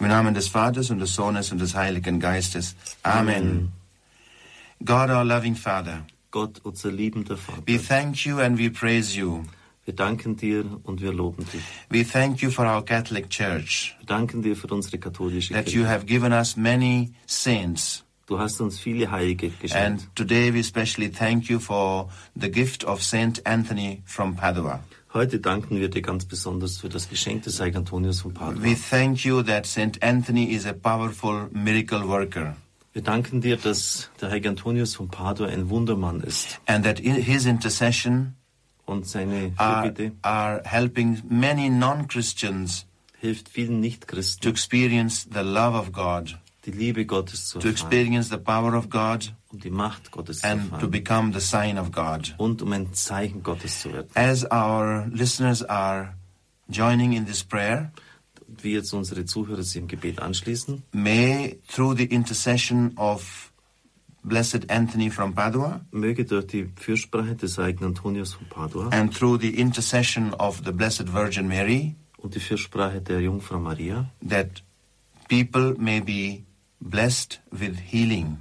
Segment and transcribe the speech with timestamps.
[0.00, 2.74] Im Namen des Vaters und des Sohnes und des Heiligen Geistes.
[3.02, 3.72] Amen.
[4.84, 9.44] God, our loving Father, Gott, unser liebender Vater, we thank you and we praise you.
[9.86, 11.62] wir danken dir und wir loben dich.
[11.90, 15.82] We thank you for our Catholic Church, Wir danken dir für unsere katholische that you
[15.82, 15.88] Kirche.
[15.88, 18.02] have given us many saints.
[18.26, 19.74] Du hast uns viele Heilige geschenkt.
[20.02, 24.80] And today we especially thank you for the gift of Saint Anthony from Padua.
[25.14, 28.60] Heute danken wir dir ganz besonders für das Geschenk des Heiligen Antonius von Padua.
[28.60, 32.56] We thank you that Saint Anthony is a powerful miracle worker.
[32.92, 36.58] Wir danken dir, dass der Heilige Antonius von Padua ein Wundermann ist.
[36.66, 38.34] And that his intercession
[38.86, 42.84] und seine are, Fürbitte are helping many non-Christians
[43.20, 47.72] hilft vielen to Nichtchristen, experience the love of God, die Liebe Gottes zu to erfahren,
[47.72, 51.40] experience the power of God, um die Macht Gottes zu and to erfahren become the
[51.40, 52.34] sign of God.
[52.38, 54.08] und um ein Zeichen Gottes zu werden.
[54.14, 56.14] As our listeners are
[56.68, 57.90] joining in this prayer,
[58.46, 63.50] Wie jetzt unsere Zuhörer sich im Gebet anschließen, may through the intercession of
[64.22, 69.38] Blessed Anthony from Padua möge durch die Fürsprache des Heiligen Antonius von Padua and through
[69.40, 74.62] the intercession of the Blessed Virgin Mary, und die Fürsprache der Jungfrau Maria that
[75.28, 76.44] people may be
[76.80, 78.38] blessed with healing,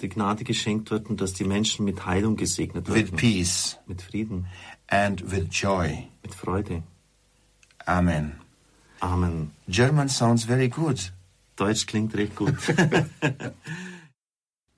[0.00, 4.46] die Gnade geschenkt werden, dass die Menschen mit Heilung gesegnet with werden, peace, mit Frieden,
[4.88, 6.06] and with joy.
[6.22, 6.82] mit Freude.
[7.86, 8.32] Amen.
[9.00, 9.52] Amen.
[9.68, 11.12] German sounds very good.
[11.56, 12.54] Deutsch klingt recht gut.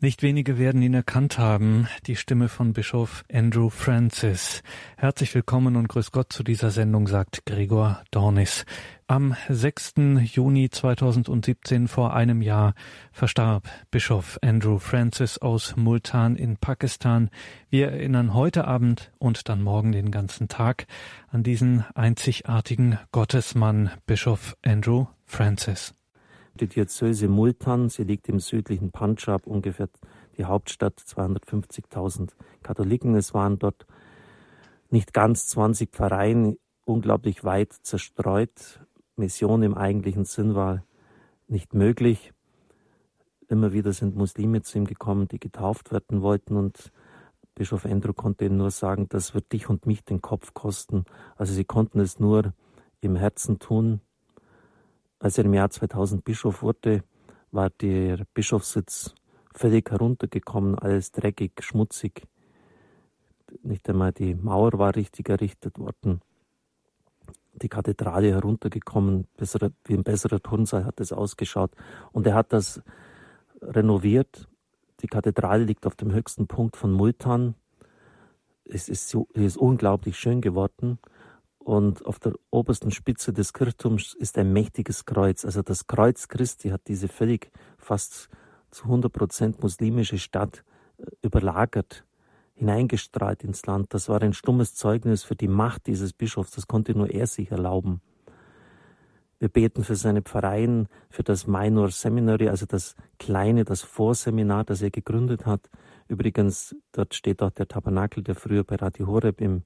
[0.03, 4.63] Nicht wenige werden ihn erkannt haben, die Stimme von Bischof Andrew Francis.
[4.97, 8.65] Herzlich willkommen und grüß Gott zu dieser Sendung, sagt Gregor Dornis.
[9.09, 9.97] Am 6.
[10.23, 12.73] Juni 2017 vor einem Jahr
[13.13, 17.29] verstarb Bischof Andrew Francis aus Multan in Pakistan.
[17.69, 20.87] Wir erinnern heute Abend und dann morgen den ganzen Tag
[21.29, 25.95] an diesen einzigartigen Gottesmann, Bischof Andrew Francis.
[26.55, 29.89] Die Diözese Multan, sie liegt im südlichen Punjab, ungefähr
[30.37, 32.31] die Hauptstadt, 250.000
[32.63, 33.15] Katholiken.
[33.15, 33.87] Es waren dort
[34.91, 38.81] nicht ganz 20 Pfarreien, unglaublich weit zerstreut.
[39.17, 40.85] Mission im eigentlichen Sinn war
[41.47, 42.33] nicht möglich.
[43.49, 46.93] Immer wieder sind Muslime zu ihm gekommen, die getauft werden wollten und
[47.55, 51.05] Bischof Andrew konnte ihnen nur sagen, das wird dich und mich den Kopf kosten.
[51.37, 52.55] Also sie konnten es nur
[53.01, 54.01] im Herzen tun,
[55.21, 57.05] als er im Jahr 2000 Bischof wurde,
[57.53, 59.15] war der Bischofssitz
[59.55, 62.27] völlig heruntergekommen, alles dreckig, schmutzig.
[63.63, 66.23] Nicht einmal die Mauer war richtig errichtet worden.
[67.53, 71.73] Die Kathedrale heruntergekommen, bessere, wie ein besserer Turnsaal hat es ausgeschaut.
[72.13, 72.81] Und er hat das
[73.61, 74.49] renoviert.
[75.01, 77.55] Die Kathedrale liegt auf dem höchsten Punkt von Multan.
[78.65, 80.99] Es ist, so, es ist unglaublich schön geworden.
[81.63, 85.45] Und auf der obersten Spitze des Kirchturms ist ein mächtiges Kreuz.
[85.45, 88.31] Also das Kreuz Christi hat diese völlig fast
[88.71, 90.65] zu 100 Prozent muslimische Stadt
[90.99, 92.05] äh, überlagert,
[92.55, 93.93] hineingestrahlt ins Land.
[93.93, 96.53] Das war ein stummes Zeugnis für die Macht dieses Bischofs.
[96.53, 98.01] Das konnte nur er sich erlauben.
[99.39, 104.83] Wir beten für seine Pfarreien, für das Minor Seminary, also das kleine, das Vorseminar, das
[104.83, 105.71] er gegründet hat.
[106.09, 109.63] Übrigens, dort steht auch der Tabernakel, der früher bei Radio Horeb im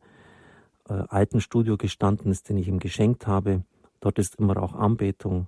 [0.89, 3.65] äh, alten Studio gestanden ist, den ich ihm geschenkt habe.
[4.00, 5.47] Dort ist immer auch Anbetung.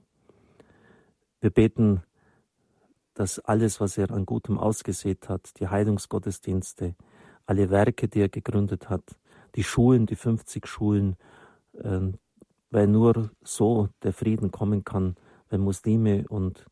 [1.40, 2.02] Wir beten,
[3.14, 6.94] dass alles, was er an Gutem ausgesät hat, die Heilungsgottesdienste,
[7.46, 9.04] alle Werke, die er gegründet hat,
[9.54, 11.16] die Schulen, die 50 Schulen,
[11.74, 12.00] äh,
[12.70, 15.16] weil nur so der Frieden kommen kann,
[15.48, 16.66] wenn Muslime und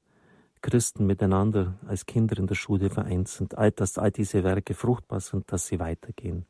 [0.61, 5.53] Christen miteinander als Kinder in der Schule vereint sind, dass all diese Werke fruchtbar sind,
[5.53, 6.47] dass sie weitergehen.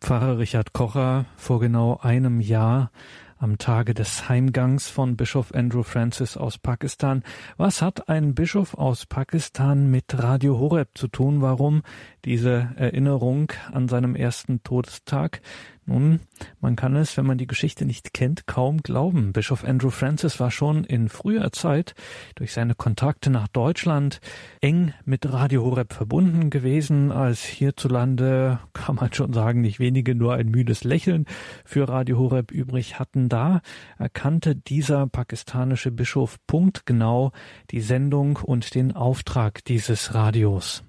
[0.00, 2.90] Pfarrer Richard Kocher vor genau einem Jahr
[3.38, 7.22] am Tage des Heimgangs von Bischof Andrew Francis aus Pakistan.
[7.56, 11.42] Was hat ein Bischof aus Pakistan mit Radio Horeb zu tun?
[11.42, 11.82] Warum
[12.24, 15.40] diese Erinnerung an seinem ersten Todestag?
[15.88, 16.18] Nun,
[16.60, 19.32] man kann es, wenn man die Geschichte nicht kennt, kaum glauben.
[19.32, 21.94] Bischof Andrew Francis war schon in früher Zeit
[22.34, 24.20] durch seine Kontakte nach Deutschland
[24.60, 30.34] eng mit Radio Horeb verbunden gewesen, als hierzulande, kann man schon sagen, nicht wenige nur
[30.34, 31.24] ein müdes Lächeln
[31.64, 33.25] für Radio Horeb übrig hatten.
[33.28, 33.60] Da
[33.98, 37.32] erkannte dieser pakistanische Bischof punktgenau
[37.70, 40.84] die Sendung und den Auftrag dieses Radios.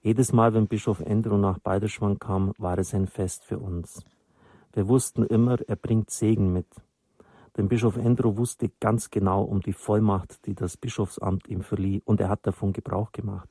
[0.00, 4.04] Jedes Mal, wenn Bischof Andrew nach Balderschwang kam, war es ein Fest für uns.
[4.72, 6.66] Wir wussten immer, er bringt Segen mit.
[7.56, 12.20] Denn Bischof Andrew wusste ganz genau um die Vollmacht, die das Bischofsamt ihm verlieh, und
[12.20, 13.48] er hat davon Gebrauch gemacht.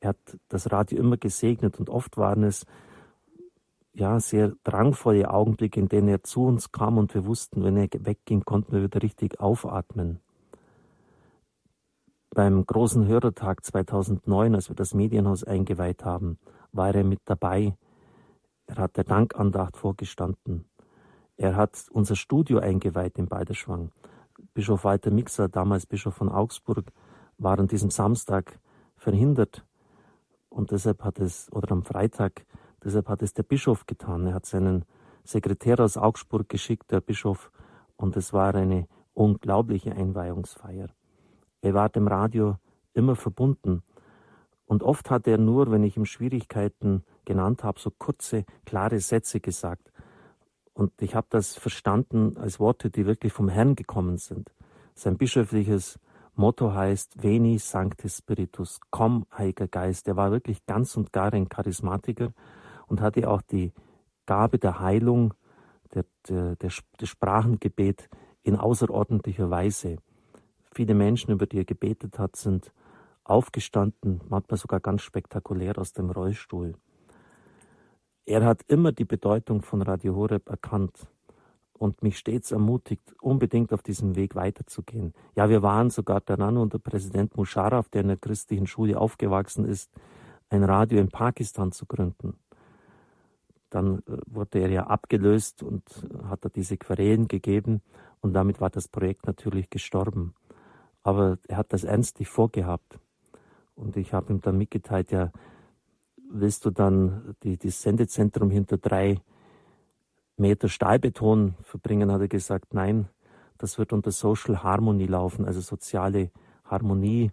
[0.00, 2.66] Er hat das Radio immer gesegnet und oft waren es
[3.96, 7.88] ja sehr drangvolle Augenblicke, in denen er zu uns kam und wir wussten, wenn er
[7.92, 10.20] wegging, konnten wir wieder richtig aufatmen.
[12.36, 16.38] beim großen Hörertag 2009, als wir das Medienhaus eingeweiht haben,
[16.70, 17.74] war er mit dabei.
[18.66, 20.66] Er hat der Dankandacht vorgestanden.
[21.38, 23.90] Er hat unser Studio eingeweiht in Balderschwang.
[24.52, 26.92] Bischof Walter Mixer, damals Bischof von Augsburg,
[27.38, 28.58] war an diesem Samstag
[28.96, 29.64] verhindert.
[30.50, 32.44] Und deshalb hat es, oder am Freitag,
[32.86, 34.26] deshalb hat es der Bischof getan.
[34.28, 34.84] Er hat seinen
[35.24, 37.50] Sekretär aus Augsburg geschickt, der Bischof,
[37.96, 40.88] und es war eine unglaubliche Einweihungsfeier.
[41.62, 42.58] Er war dem Radio
[42.94, 43.82] immer verbunden.
[44.66, 49.40] Und oft hat er nur, wenn ich ihm Schwierigkeiten genannt habe, so kurze, klare Sätze
[49.40, 49.92] gesagt.
[50.72, 54.52] Und ich habe das verstanden als Worte, die wirklich vom Herrn gekommen sind.
[54.94, 55.98] Sein bischöfliches
[56.34, 60.06] Motto heißt Veni Sancte Spiritus, komm, Heiliger Geist.
[60.06, 62.32] Er war wirklich ganz und gar ein Charismatiker
[62.86, 63.72] und hatte auch die
[64.26, 65.34] Gabe der Heilung,
[65.94, 68.08] der, der, der, der Sprachengebet
[68.42, 69.96] in außerordentlicher Weise.
[70.72, 72.72] Viele Menschen, über die er gebetet hat, sind
[73.24, 76.74] aufgestanden, manchmal sogar ganz spektakulär aus dem Rollstuhl.
[78.24, 81.08] Er hat immer die Bedeutung von Radio Horeb erkannt
[81.72, 85.12] und mich stets ermutigt, unbedingt auf diesem Weg weiterzugehen.
[85.34, 89.90] Ja, wir waren sogar daran, unter Präsident Musharraf, der in der christlichen Schule aufgewachsen ist,
[90.48, 92.36] ein Radio in Pakistan zu gründen.
[93.70, 95.82] Dann äh, wurde er ja abgelöst und
[96.24, 97.82] hat er diese Querelen gegeben
[98.20, 100.34] und damit war das Projekt natürlich gestorben.
[101.02, 102.98] Aber er hat das ernstlich vorgehabt.
[103.74, 105.30] Und ich habe ihm dann mitgeteilt, ja,
[106.28, 109.20] willst du dann die, das Sendezentrum hinter drei
[110.36, 113.08] Meter Stahlbeton verbringen, hat er gesagt, nein,
[113.58, 116.30] das wird unter Social Harmony laufen, also soziale
[116.64, 117.30] Harmonie.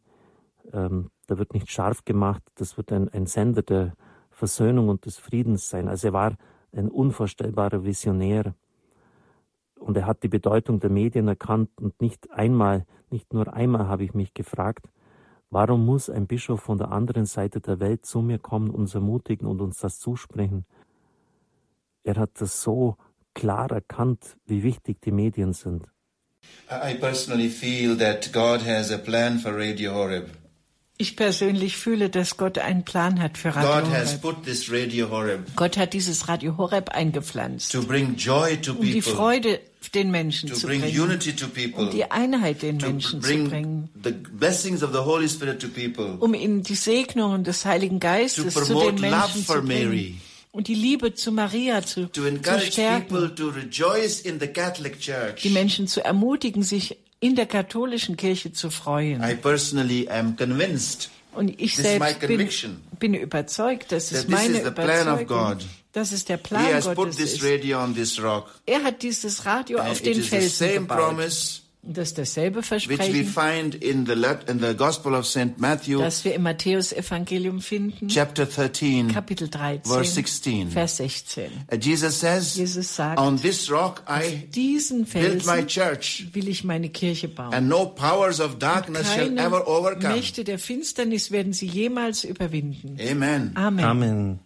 [0.71, 3.93] Ähm, da wird nicht scharf gemacht, das wird ein, ein Sender der
[4.43, 5.87] Versöhnung und des Friedens sein.
[5.87, 6.37] Also er war
[6.73, 8.55] ein unvorstellbarer Visionär.
[9.79, 14.03] Und er hat die Bedeutung der Medien erkannt und nicht einmal, nicht nur einmal habe
[14.03, 14.89] ich mich gefragt,
[15.49, 19.47] warum muss ein Bischof von der anderen Seite der Welt zu mir kommen, uns ermutigen
[19.47, 20.65] und uns das zusprechen?
[22.03, 22.97] Er hat das so
[23.33, 25.87] klar erkannt, wie wichtig die Medien sind.
[26.69, 30.42] I personally feel that God has a plan for Radio Horeb.
[31.03, 33.91] Ich persönlich fühle, dass Gott einen Plan hat für Radio
[34.21, 35.39] God Horeb.
[35.57, 39.59] Gott hat dieses Radio Horeb eingepflanzt, to bring joy to um die Freude
[39.93, 43.27] den Menschen to zu bring bringen, unity to people, um die Einheit den Menschen zu
[43.27, 47.65] bring bringen, the blessings of the Holy Spirit to people, um ihnen die Segnungen des
[47.65, 50.15] Heiligen Geistes To zu den love Menschen for zu bringen Mary.
[50.53, 55.01] und die Liebe zu Maria zu, to zu stärken, people to rejoice in the Catholic
[55.01, 55.41] Church.
[55.41, 59.23] die Menschen zu ermutigen, sich in der katholischen Kirche zu freuen.
[59.23, 64.19] I personally am convinced Und ich This is my selbst bin, bin überzeugt, das That
[64.19, 65.65] ist this meine is the plan of Überzeugung, God.
[65.93, 66.65] dass es der Plan
[66.95, 67.43] Gottes ist.
[67.43, 70.97] Er hat dieses Radio auf den Felsen gebaut.
[70.97, 74.13] promise das ist dasselbe which we Versprechen, find in the,
[74.47, 75.59] in the Gospel of St.
[75.59, 80.71] Matthew, das wir im Matthäus-Evangelium finden, chapter 13, Kapitel 13, verse 16.
[80.71, 81.51] Vers 16.
[81.71, 86.47] Uh, Jesus says, Jesus sagt, On this rock I Diesen built my Felsen church, will
[86.47, 87.53] ich meine Kirche bauen.
[87.53, 90.15] and no powers of darkness shall Keine ever overcome.
[90.15, 92.97] Mächte der Finsternis werden sie jemals überwinden.
[92.99, 93.51] Amen.
[93.55, 93.85] Amen.
[93.85, 94.39] Amen.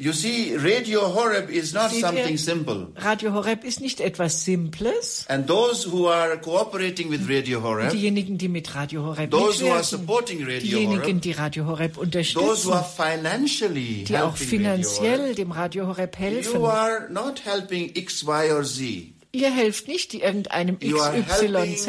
[0.00, 2.06] You see, Radio Horeb is not Seht ihr?
[2.06, 2.86] something simple.
[2.94, 5.24] Radio Horeb ist nicht etwas Simples.
[5.28, 9.60] And those who are cooperating with Radio Und Horeb, diejenigen, die mit Radio Horeb those
[9.60, 14.16] who are supporting Radio diejenigen, Horeb, die Radio Horeb those who unterstützen, are financially die
[14.18, 16.64] auch helping Radio finanziell Horeb, dem Radio Horeb you helfen.
[16.64, 19.12] are not helping X, Y, or Z.
[19.32, 21.52] Ihr helft nicht irgendeinem You are XYZ, helping
[21.86, 21.88] the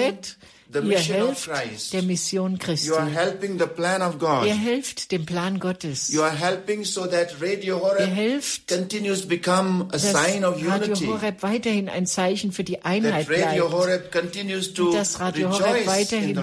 [0.81, 1.93] ihr mission of helft Christ.
[1.93, 2.91] der Mission You Christi.
[2.91, 4.45] are helping the plan of God.
[4.45, 6.09] Ihr helft dem Plan Gottes.
[6.09, 10.45] You are helping so that Radio Ihr Horeb helft, continues to become a dass sign
[10.45, 11.05] of Radio unity.
[11.07, 13.59] Horeb weiterhin ein Zeichen für die Einheit bleibt.
[13.61, 16.39] Und dass Radio Horeb weiterhin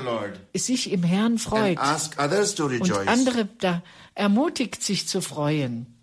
[0.54, 3.82] sich im Herrn freut und andere da
[4.14, 5.95] ermutigt, sich zu freuen.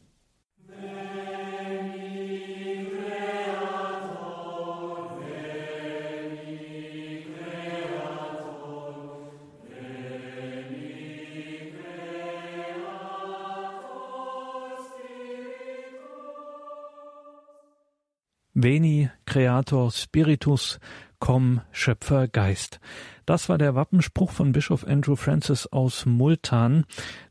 [18.64, 20.80] Veni Creator Spiritus,
[21.20, 22.80] komm Schöpfer Geist.
[23.26, 26.86] Das war der Wappenspruch von Bischof Andrew Francis aus Multan.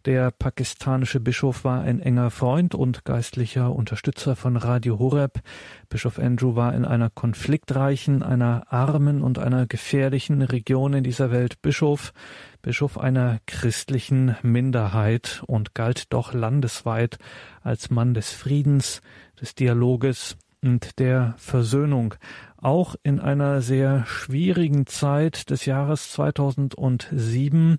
[0.05, 5.41] Der pakistanische Bischof war ein enger Freund und geistlicher Unterstützer von Radio Horeb.
[5.89, 11.63] Bischof Andrew war in einer konfliktreichen, einer armen und einer gefährlichen Region in dieser Welt
[11.63, 12.13] Bischof,
[12.61, 17.17] Bischof einer christlichen Minderheit und galt doch landesweit
[17.63, 19.01] als Mann des Friedens,
[19.41, 22.15] des Dialoges und der Versöhnung.
[22.57, 27.79] Auch in einer sehr schwierigen Zeit des Jahres 2007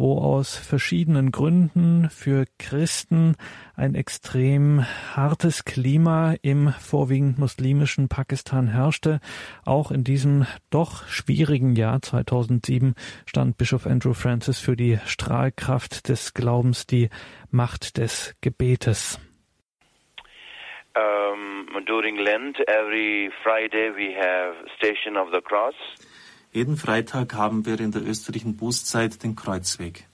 [0.00, 3.36] wo aus verschiedenen Gründen für Christen
[3.76, 4.82] ein extrem
[5.14, 9.20] hartes Klima im vorwiegend muslimischen Pakistan herrschte.
[9.66, 12.94] Auch in diesem doch schwierigen Jahr 2007
[13.26, 17.10] stand Bischof Andrew Francis für die Strahlkraft des Glaubens, die
[17.50, 19.20] Macht des Gebetes.
[20.96, 21.29] Um,
[21.86, 25.74] during Lent, every Friday we have Station of the Cross.
[26.52, 30.06] Jeden Freitag haben wir in der österreichischen Bußzeit den Kreuzweg.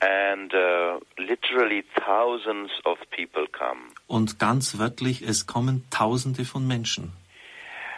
[0.00, 3.92] And uh, literally thousands of people come.
[4.08, 7.12] Und ganz wörtlich, es kommen Tausende von Menschen.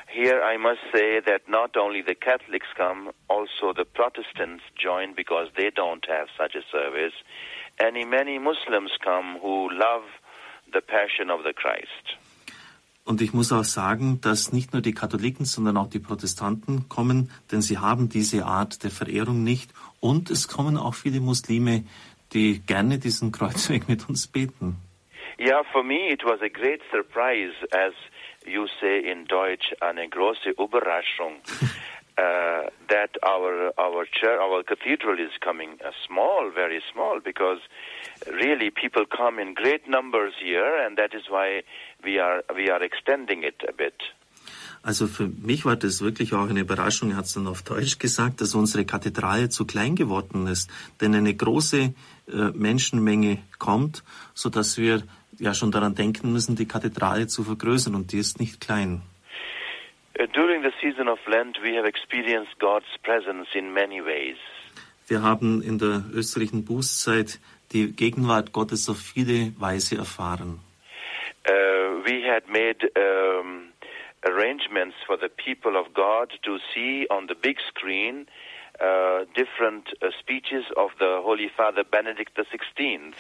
[0.07, 5.49] Here I must say that not only the Catholics come, also the Protestants join because
[5.57, 7.15] they don't have such a service.
[7.81, 10.05] And many Muslims come who love
[10.73, 12.17] the passion of the Christ.
[13.05, 17.31] Und ich muss auch sagen, dass nicht nur die Katholiken, sondern auch die Protestanten kommen,
[17.53, 19.71] denn sie haben diese Art der Verehrung nicht.
[20.01, 21.85] Und es kommen auch viele Muslime,
[22.33, 24.77] die gerne diesen Kreuzweg mit uns beten.
[25.39, 27.93] Yeah, for me it was a great surprise, as
[28.47, 31.43] you say in Deutsch, eine große Überraschung.
[32.17, 37.59] Uh, that our our church, our cathedral is coming uh, small, very small, because
[38.27, 41.63] really people come in great numbers here, and that is why
[42.05, 43.95] we are we are extending it a bit.
[44.83, 47.99] Also für mich war das wirklich auch eine Überraschung, er hat es dann auf Deutsch
[47.99, 51.93] gesagt, dass unsere Kathedrale zu klein geworden ist, denn eine große äh,
[52.53, 54.05] Menschenmenge kommt,
[54.35, 55.03] so dass wir
[55.39, 59.01] ja schon daran denken müssen, die Kathedrale zu vergrößern und die ist nicht klein.
[60.17, 64.37] Uh, during the season of Lent, we have experienced God's presence in many ways.
[65.07, 67.41] Wir haben in der österreichischen Bußzeit
[67.75, 70.61] die Gegenwart Gottes auf viele Weise erfahren.
[71.47, 73.69] Uh, we had made um,
[74.23, 78.27] arrangements for the people of God to see on the big screen
[78.81, 83.13] uh, different uh, speeches of the Holy Father Benedict XVI.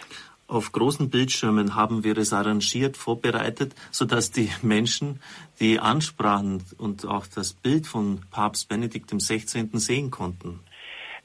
[0.47, 5.21] Auf großen Bildschirmen haben wir es arrangiert, vorbereitet, sodass die Menschen
[5.59, 9.69] die Ansprachen und auch das Bild von Papst Benedikt XVI.
[9.79, 10.61] sehen konnten.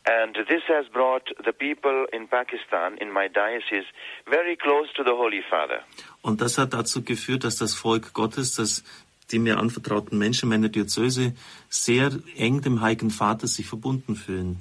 [0.10, 3.86] And this has brought the people in Pakistan, in my diocese,
[4.26, 5.84] very close to the Holy Father.
[6.24, 8.84] Und das hat dazu geführt, dass das Volk Gottes, das
[9.32, 11.34] die mir anvertrauten Menschen meiner Diözese
[11.70, 14.58] sehr eng dem Heiligen Vater sich verbunden fühlen.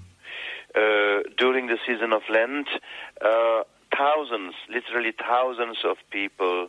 [0.75, 2.69] Uh, during the season of Lent,
[3.23, 3.65] uh,
[3.97, 6.69] thousands, literally thousands of people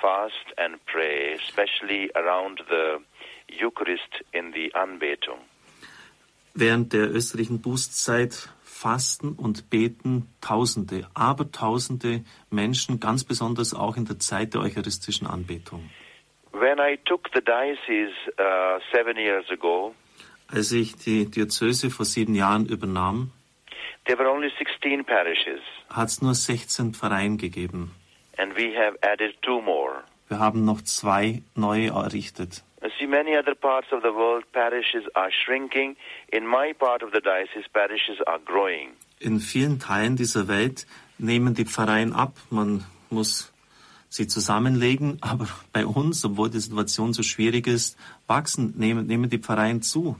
[0.00, 2.98] fast and pray, especially around the
[3.48, 5.38] Eucharist in the Anbetung.
[6.58, 14.06] Während der österreichischen Bußzeit fasten und beten Tausende, aber Tausende Menschen, ganz besonders auch in
[14.06, 15.90] der Zeit der eucharistischen Anbetung.
[16.52, 19.94] When I took the diocese uh, seven years ago,
[20.48, 23.32] Als ich die Diözese vor sieben Jahren übernahm,
[24.06, 25.60] there were only 16 parishes,
[25.90, 27.90] hat es nur 16 Vereine gegeben.
[28.38, 30.04] and we have added two more.
[30.28, 32.62] Wir haben noch zwei neue errichtet.
[32.86, 35.96] I see many other parts of the world, parishes are shrinking.
[36.32, 38.90] In my part of the diocese, parishes are growing.
[39.18, 40.86] In vielen Teilen dieser Welt
[41.18, 42.36] nehmen die Pfarreien ab.
[42.48, 43.52] Man muss
[44.08, 49.38] sie zusammenlegen, aber bei uns, obwohl die Situation so schwierig ist, wachsen, nehmen, nehmen die
[49.38, 50.16] Pfarreien zu.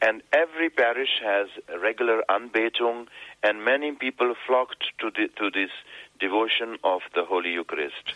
[0.00, 3.08] And every parish has a regular Anbetung,
[3.42, 5.70] and many people flocked to, the, to this
[6.18, 8.14] devotion of the Holy Eucharist.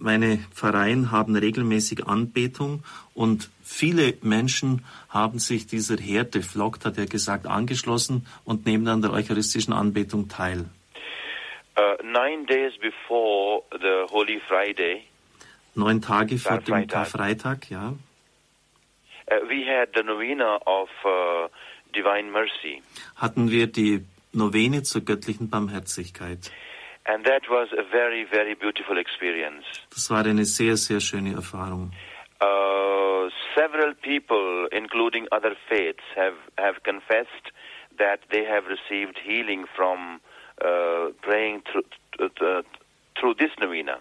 [0.00, 7.06] Meine Pfarreien haben regelmäßig Anbetung und viele Menschen haben sich dieser Härte, flockt hat er
[7.06, 10.66] gesagt, angeschlossen und nehmen an der eucharistischen Anbetung teil.
[11.76, 15.02] Uh, nine days before the Holy Friday,
[15.74, 16.86] Neun Tage vor dem.
[16.88, 21.48] Karfreitag, ja, uh, we had the novena of uh,
[21.94, 22.82] Divine Mercy.
[23.16, 26.50] hatten wir die Novene zur göttlichen Barmherzigkeit.
[27.08, 29.64] And that was a very, very beautiful experience.
[29.90, 31.90] Das war eine sehr, sehr schöne Erfahrung.
[32.40, 37.52] Uh, several people, including other faiths, have, have confessed
[37.98, 40.20] that they have received healing from
[40.60, 41.84] uh, praying through,
[42.20, 42.62] uh,
[43.18, 43.98] through this novena.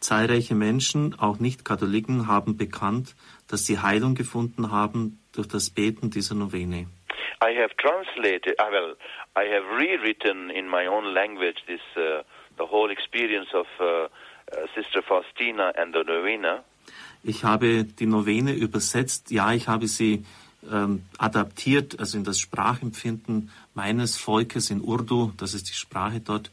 [0.00, 3.14] Zahlreiche Menschen, auch Nicht-Katholiken, haben bekannt,
[3.48, 6.86] dass sie Heilung gefunden haben durch das Beten dieser Novene.
[7.42, 8.96] I have translated, uh, well,
[9.36, 12.22] I have rewritten in my own language this, uh,
[12.58, 16.62] the whole experience of uh, uh, Sister Faustina and the novena.
[17.22, 19.30] Ich habe die Novene übersetzt.
[19.30, 20.24] Ja, ich habe sie
[20.70, 26.50] ähm, adaptiert, also in das Sprachempfinden meines Volkes in Urdu, das ist die Sprache dort,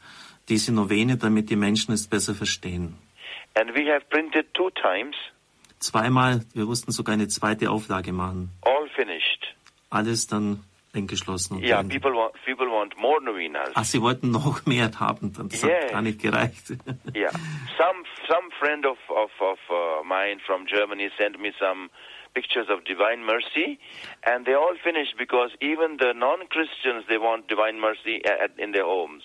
[0.50, 2.96] diese Novene, damit die Menschen es besser verstehen.
[3.56, 5.16] And we have printed two times,
[5.80, 8.50] Zweimal, wir mussten sogar eine zweite Auflage machen.
[8.66, 9.54] all finished.
[9.90, 11.58] Alles dann eingeschlossen.
[11.58, 13.72] Und Yeah, ein- people want people want more novenas.
[13.74, 15.72] Ach, Sie wollten noch mehr haben, dann das Yes.
[15.86, 16.70] hat gar nicht gereicht.
[17.16, 17.32] Yeah,
[17.78, 21.90] some some friend of of of uh, mine from Germany sent me some
[22.34, 23.80] pictures of divine mercy,
[24.24, 28.86] and they all finished because even the non-Christians they want divine mercy at, in their
[28.86, 29.24] homes.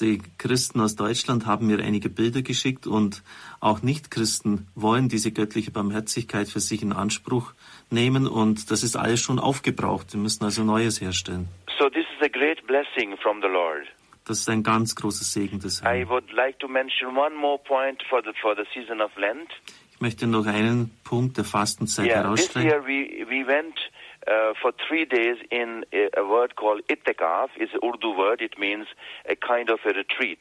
[0.00, 3.22] Die Christen aus Deutschland haben mir einige Bilder geschickt und
[3.60, 7.52] auch Nichtchristen wollen diese göttliche Barmherzigkeit für sich in Anspruch
[7.90, 10.12] nehmen und das ist alles schon aufgebraucht.
[10.12, 11.48] Wir müssen also Neues herstellen.
[11.78, 13.86] So this is a great blessing from the Lord.
[14.26, 16.08] Das ist ein ganz großes Segen des I Herrn.
[16.08, 19.48] would like to mention one more point for the for the season of Lent.
[19.92, 22.68] Ich möchte noch einen Punkt der Fastenzeit Yeah, this herausstellen.
[22.68, 23.78] year we we went
[24.26, 27.50] uh, for three days in a, a word called itikaf.
[27.56, 28.40] It's an Urdu word.
[28.40, 28.86] It means
[29.28, 30.40] a kind of a retreat.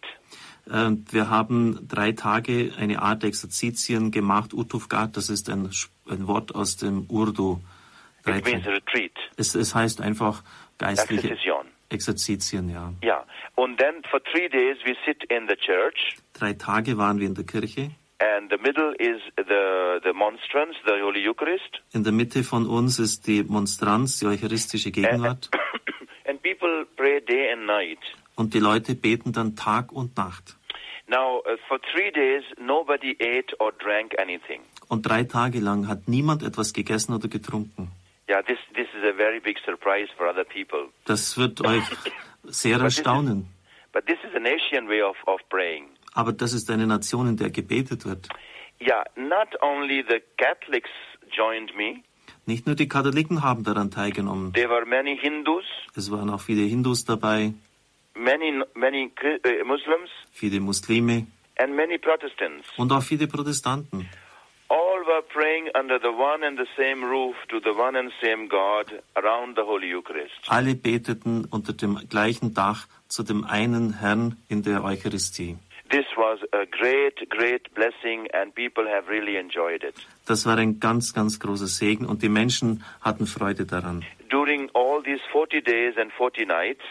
[0.65, 4.53] Und wir haben drei Tage eine Art Exerzitien gemacht.
[4.53, 5.69] Utufgat, das ist ein,
[6.09, 7.59] ein Wort aus dem Urdu.
[8.25, 10.43] It means retreat, Es, es heißt einfach
[10.77, 11.65] geistliche exercitation.
[11.89, 12.93] Exerzitien, ja.
[13.03, 13.25] Yeah,
[13.57, 17.35] and then for three days we sit in the church, Drei Tage waren wir in
[17.35, 17.91] der Kirche.
[18.19, 22.97] and the middle is the the monstrance, the Holy Eucharist, In der Mitte von uns
[22.97, 25.49] ist die Monstranz, die eucharistische Gegenwart.
[26.25, 27.99] and people pray day and night.
[28.35, 30.55] Und die Leute beten dann Tag und Nacht.
[31.07, 34.61] Now, uh, for three days, nobody ate or drank anything.
[34.87, 37.91] Und drei Tage lang hat niemand etwas gegessen oder getrunken.
[38.29, 40.89] Yeah, this this is a very big surprise for other people.
[41.05, 41.83] Das wird euch
[42.43, 43.47] sehr erstaunen.
[43.91, 45.89] But this is an Asian way of, of praying.
[46.13, 48.29] Aber das ist eine Nation, in der gebetet wird.
[48.81, 50.89] Yeah, not only the Catholics
[51.31, 52.01] joined me,
[52.45, 54.53] Nicht nur die Katholiken haben daran teilgenommen.
[54.53, 55.63] there were many Hindus,
[55.95, 57.53] Es waren auch viele Hindus dabei,
[58.15, 61.27] many many uh, Muslims, viele Muslime
[61.57, 62.67] and many Protestants.
[62.77, 64.09] und auch viele Protestanten.
[64.69, 68.47] All were praying under the one and the same roof to the one and same
[68.47, 70.33] God around the Holy Eucharist.
[70.47, 75.57] Alle beteten unter dem gleichen Dach zu dem einen Herrn in der Eucharistie.
[75.91, 79.93] This was a great, great blessing, and people have really enjoyed it.
[80.25, 84.03] Das war ein ganz, ganz großer Segen und die Menschen hatten Freude daran.
[84.31, 86.81] During all these 40 days and 40 nights,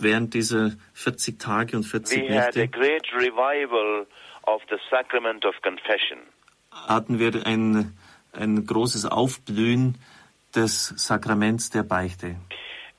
[0.00, 4.06] Während dieser 40 Tage und 40 we had a Nächte great revival
[4.46, 6.18] of the sacrament of confession.
[6.86, 7.96] hatten wir ein,
[8.32, 9.96] ein großes Aufblühen
[10.54, 12.36] des Sakraments der Beichte.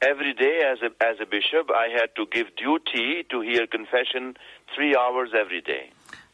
[0.01, 4.35] Every day, as a, as a bishop, I had to give duty to hear confession
[4.73, 5.91] three hours every day.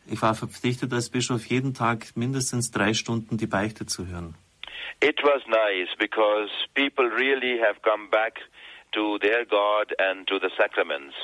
[0.07, 4.35] Ich war verpflichtet als Bischof jeden Tag mindestens drei Stunden die Beichte zu hören.
[5.01, 8.39] It was nice because people really have come back
[8.95, 11.15] to their God and to the sacraments.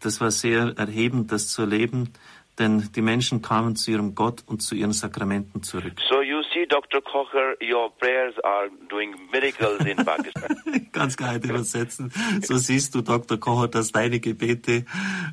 [0.00, 2.12] Das war sehr erhebend, das zu erleben,
[2.58, 6.00] denn die Menschen kamen zu ihrem Gott und zu ihren Sakramenten zurück.
[6.08, 6.13] So
[6.54, 7.00] see, Dr.
[7.00, 10.88] Kocher, your prayers are doing miracles in Pakistan.
[10.92, 12.12] Ganz geheim übersetzen.
[12.42, 13.38] So siehst du, Dr.
[13.38, 14.84] Kocher, dass deine Gebete,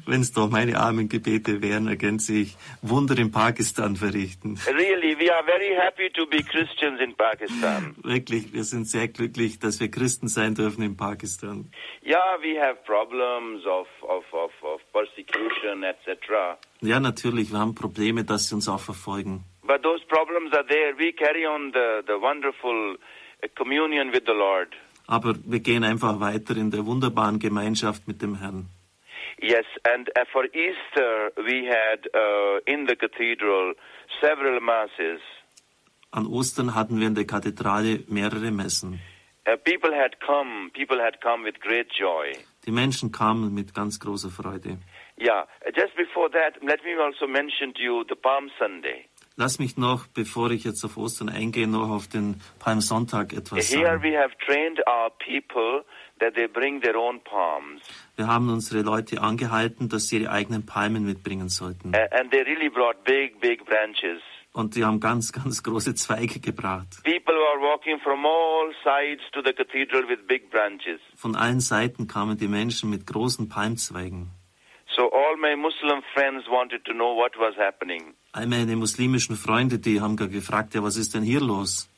[0.06, 4.60] wenn es doch meine armen Gebete wären, ergänze ich, Wunder in Pakistan verrichten.
[4.68, 7.96] really, we are very happy to be Christians in Pakistan.
[8.04, 11.72] Wirklich, wir sind sehr glücklich, dass wir Christen sein dürfen in Pakistan.
[12.04, 16.58] Yeah, we have problems of, of, of, of persecution, etc.
[16.82, 19.46] Ja, natürlich, wir haben Probleme, dass sie uns auch verfolgen.
[19.63, 20.95] But those problems are there.
[20.97, 24.69] We carry on the, the wonderful uh, communion with the Lord.
[25.08, 28.69] Aber wir gehen einfach weiter in der wunderbaren Gemeinschaft mit dem Herrn.
[29.41, 33.74] Yes, and uh, for Easter, we had uh, in the cathedral
[34.21, 35.19] several masses.
[36.12, 39.00] An Ostern hatten wir in der Kathedrale mehrere Messen.
[39.47, 42.34] Uh, people had come, people had come with great joy.
[42.65, 44.78] Die Menschen kamen mit ganz großer Freude.
[45.17, 49.08] Yeah, just before that, let me also mention to you the Palm Sunday.
[49.38, 53.86] Lass mich noch, bevor ich jetzt auf Ostern eingehe, noch auf den Palmsonntag etwas Here
[53.86, 54.04] sagen.
[54.04, 55.84] we have trained our people
[56.20, 57.82] that they bring their own palms.
[58.17, 61.94] Wir haben unsere Leute angehalten, dass sie ihre eigenen Palmen mitbringen sollten.
[61.96, 64.22] And they really brought big, big branches.
[64.54, 66.88] Und die haben ganz, ganz große Zweige gebracht.
[67.06, 71.00] People were walking from all sides to the cathedral with big branches.
[71.15, 74.30] Von allen Seiten kamen die Menschen mit großen Palmzweigen.
[74.95, 78.13] So all my Muslim friends wanted to know what was happening.
[78.34, 81.89] All meine muslimischen Freunde, die haben gar gefragt, ja, was ist denn hier los?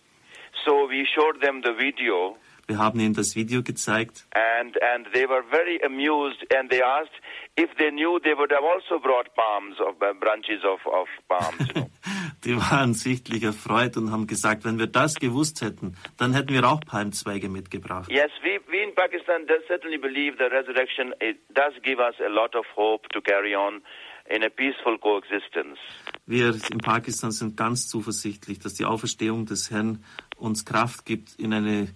[0.66, 5.28] So we showed them the video Wir haben ihnen das Video gezeigt and, and they
[5.28, 7.12] were very amused and they asked
[7.58, 11.68] if they knew they would have also brought palms of uh, branches of, of palms.
[11.68, 11.90] You know.
[12.46, 16.66] Die waren sichtlich erfreut und haben gesagt, wenn wir das gewusst hätten, dann hätten wir
[16.70, 18.10] auch Palmzweige mitgebracht.
[18.10, 18.53] yes, we
[18.94, 23.08] in Pakistan does certainly believe the resurrection it does give us a lot of hope
[23.10, 23.82] to carry on
[24.30, 25.80] in a peaceful coexistence.
[26.28, 30.04] Wir in Pakistan sind ganz zuversichtlich, dass die Auferstehung des Herrn
[30.38, 31.88] uns Kraft gibt, in eine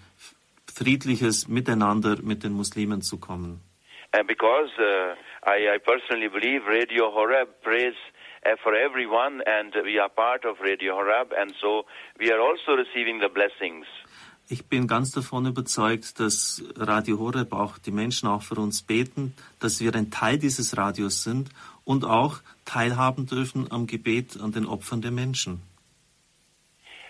[0.74, 3.62] friedliches Miteinander mit den Muslimen zu kommen.
[4.14, 7.94] And because uh, I, I personally believe Radio Horeb prays
[8.46, 11.86] uh, for everyone, and we are part of Radio Horeb, and so
[12.20, 13.86] we are also receiving the blessings.
[14.50, 19.36] Ich bin ganz davon überzeugt, dass Radio Horeb auch die Menschen auch für uns beten,
[19.60, 21.50] dass wir ein Teil dieses Radios sind
[21.84, 25.62] und auch teilhaben dürfen am Gebet an den Opfern der Menschen.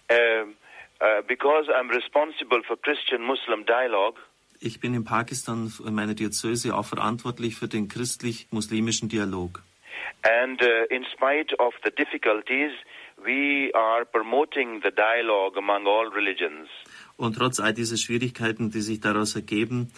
[0.10, 0.56] Um,
[1.02, 4.20] uh, because I'm responsible for Christian-Muslim dialogue,
[4.60, 9.62] Ich bin in Pakistan in meiner Diözese auch verantwortlich für den christlich-muslimischen Dialog.
[10.24, 12.72] and uh, in spite of the difficulties,
[13.24, 16.68] we are promoting the dialogue among all religions.
[17.18, 19.92] Und trotz all dieser Schwierigkeiten, die sich daraus ergeben,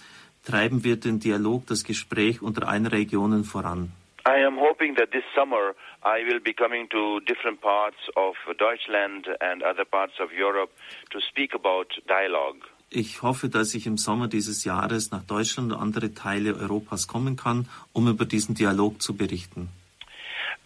[0.46, 3.92] treiben wir den Dialog, das Gespräch unter allen Regionen voran.
[4.28, 9.28] I am hoping that this summer I will be coming to different parts of Deutschland
[9.42, 10.72] and other parts of Europe
[11.12, 12.60] to speak about dialogue.
[12.92, 17.36] Ich hoffe, dass ich im Sommer dieses Jahres nach Deutschland und andere Teile Europas kommen
[17.36, 19.70] kann, um über diesen Dialog zu berichten.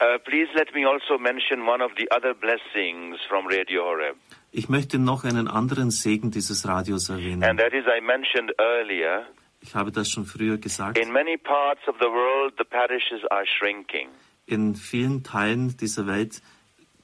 [0.01, 4.15] Uh, please let me also mention one of the other blessings from Radio Horeb.
[4.55, 7.57] Ich möchte noch einen anderen Segen dieses Radios And erwähnen.
[7.57, 9.25] that is, I mentioned earlier,
[9.61, 10.97] Ich habe das schon früher gesagt.
[10.97, 14.09] in many parts of the world, the parishes are shrinking.
[14.45, 16.41] In vielen Teilen dieser Welt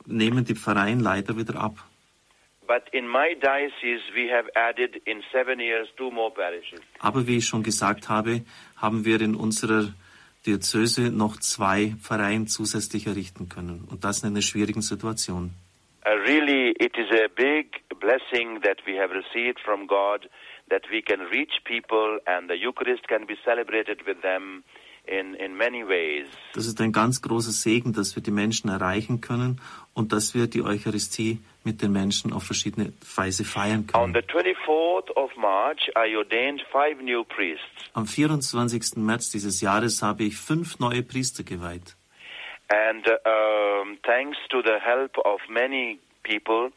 [0.05, 1.75] nehmen die Pfarreien leider wieder ab.
[2.67, 6.81] But in my diocese, we have added in seven years two more parishes.
[6.99, 8.43] Aber wie ich schon gesagt habe,
[8.75, 9.91] haben wir in unserer
[10.45, 13.87] Diözese noch zwei Pfarreien zusätzlich errichten können.
[13.89, 15.51] Und das in einer schwierigen Situation.
[16.09, 17.67] Uh, really, it is a big
[17.99, 20.27] blessing that we have received from God
[20.71, 24.63] that we can reach people and the Eucharist can be celebrated with them
[25.07, 26.25] in, in many ways.
[26.53, 29.61] Das ist ein ganz großer Segen, dass wir die Menschen erreichen können
[29.93, 34.13] und dass wir die Eucharistie mit den Menschen auf verschiedene Weise feiern On können.
[34.15, 37.91] the 24th of March, I ordained five new priests.
[37.93, 38.97] Am 24.
[38.97, 41.95] März dieses Jahres habe ich fünf neue Priester geweiht.
[42.71, 46.69] And um, thanks to the help of many people,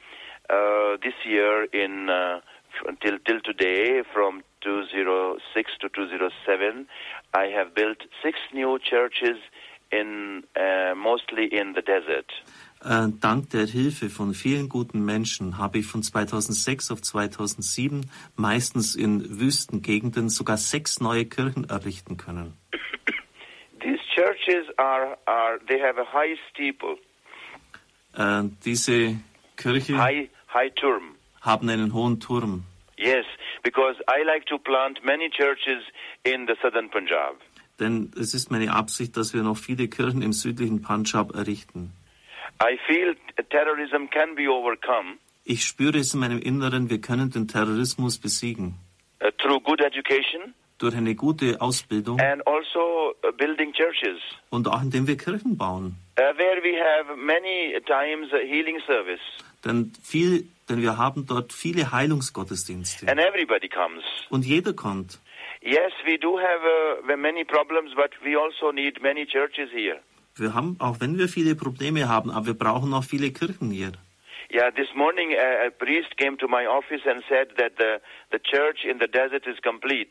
[0.49, 2.41] uh, this year in uh,
[2.87, 6.87] until till today, from 206 to 207,
[7.35, 9.37] I have built six new churches
[9.91, 12.33] in uh, mostly in the desert.
[12.85, 18.97] Äh, dank der Hilfe von vielen guten Menschen habe ich von 2006 auf 2007 meistens
[18.97, 22.55] in Wüstengegenden sogar sechs neue Kirchen errichten können.
[23.83, 26.97] These churches are are they have a high steeple,
[28.15, 29.17] Äh, diese
[29.57, 31.17] Kirche high high turm.
[31.41, 32.65] haben einen hohen Turm.
[32.97, 33.25] Yes,
[33.65, 35.83] because I like to plant many churches
[36.25, 37.37] in the southern Punjab.
[37.81, 41.93] Denn es ist meine Absicht, dass wir noch viele Kirchen im südlichen Punjab errichten.
[42.63, 43.17] I feel
[43.51, 48.77] terrorism can be overcome Ich spüre es in meinem Inneren, wir können den Terrorismus besiegen.
[49.25, 54.19] uh, through good education Durch eine gute Ausbildung and also uh, building churches
[54.51, 55.95] und auch indem wir Kirchen bauen.
[56.19, 59.21] uh, where we have many times a healing service
[59.65, 63.07] Denn, viel, denn wir haben dort viele Heilungsgottesdienste.
[63.09, 64.03] and everybody comes.
[64.29, 65.21] Und jeder kommt.
[65.61, 66.61] Yes, we do have
[67.09, 70.01] uh, many problems, but we also need many churches here.
[70.35, 73.93] Wir haben, auch wenn wir viele Probleme haben, aber wir brauchen auch viele Kirchen hier.
[74.51, 78.01] Yeah, this morning uh, a priest came to my office and said that the,
[78.33, 80.11] the church in the desert is complete.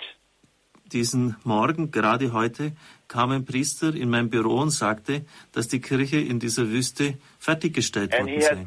[0.92, 2.74] Diesen Morgen, gerade heute,
[3.08, 8.14] kam ein Priester in mein Büro und sagte, dass die Kirche in dieser Wüste fertiggestellt
[8.14, 8.66] And worden sei.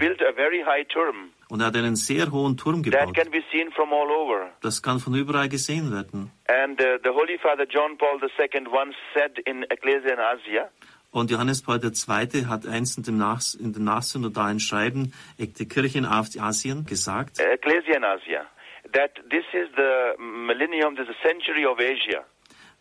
[1.48, 3.14] Und er hat einen sehr hohen Turm that gebaut.
[3.14, 4.50] can be seen from all over.
[4.62, 6.30] Das kann von überall gesehen werden.
[6.48, 10.68] And uh, the Holy Father John Paul II once said in Ecclesia in Asia,
[11.10, 12.46] Und Johannes Paul II.
[12.46, 17.96] hat einst in dem, Nach in dem nachsynodalen Schreiben die Kirche in Asien gesagt, Ecclesia
[17.98, 18.46] in Asia,
[18.94, 22.24] that this is the millennium, this is the century of Asia.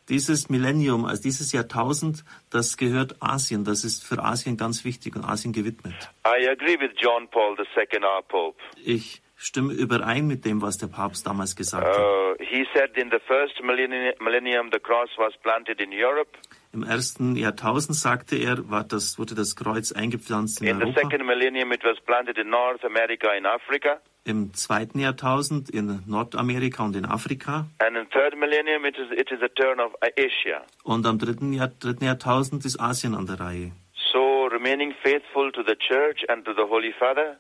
[0.10, 3.63] dieses Millennium, also dieses Jahrtausend, das gehört Asien.
[3.63, 5.93] Das ist für Asien ganz wichtig und Asien gewidmet.
[6.26, 8.58] I agree with John Paul II, our Pope.
[8.84, 11.97] Ich stimme überein mit dem, was der Papst damals gesagt hat.
[11.97, 16.29] Uh, he said in the first millenni- millennium the cross was planted in Europe.
[16.71, 21.01] Im ersten Jahrtausend, sagte er, war das, wurde das Kreuz eingepflanzt in In the Europa.
[21.01, 23.99] second millennium it was planted in North America and Africa.
[24.25, 27.67] Im zweiten Jahrtausend in Nordamerika und in Afrika.
[27.79, 30.63] And in third millennium it is, it is a turn of Asia.
[30.84, 33.71] Und am dritten, Jahr, dritten Jahrtausend ist Asien an der Reihe.
[34.12, 37.38] So remaining faithful to the church and to the Holy Father,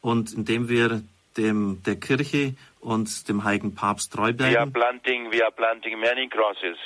[0.00, 1.02] Und indem wir
[1.36, 5.98] dem, der Kirche und dem Heiligen Papst treu we are bleiben, planting we are planting
[5.98, 6.78] many crosses.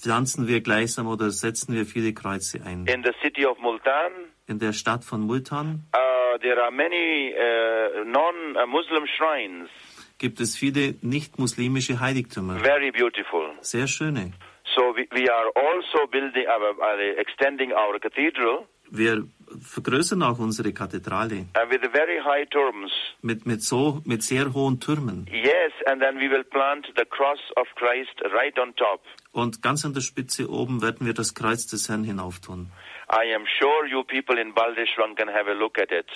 [0.00, 2.86] pflanzen wir gleichsam oder setzen wir viele Kreuze ein.
[2.86, 4.12] In the city of Multan,
[4.46, 9.70] In der Stadt von Multan uh, there are many uh, non-Muslim shrines.
[10.18, 12.58] gibt es viele nicht-muslimische Heiligtümer.
[12.60, 13.50] Very beautiful.
[13.60, 14.32] Sehr schöne.
[14.74, 19.24] So we, we are also building, our, uh, extending our cathedral Wir
[19.64, 22.92] vergrößern auch unsere Kathedrale uh, with very high terms.
[23.22, 25.26] mit, mit, so, mit sehr hohen Türmen.
[25.30, 29.00] Yes, and then we will plant the cross of Christ right on top.
[29.32, 32.70] Und ganz an der Spitze oben werden wir das Kreuz des Herrn hinauftun.
[33.14, 36.06] I am sure you people in Baldeshwan can have a look at it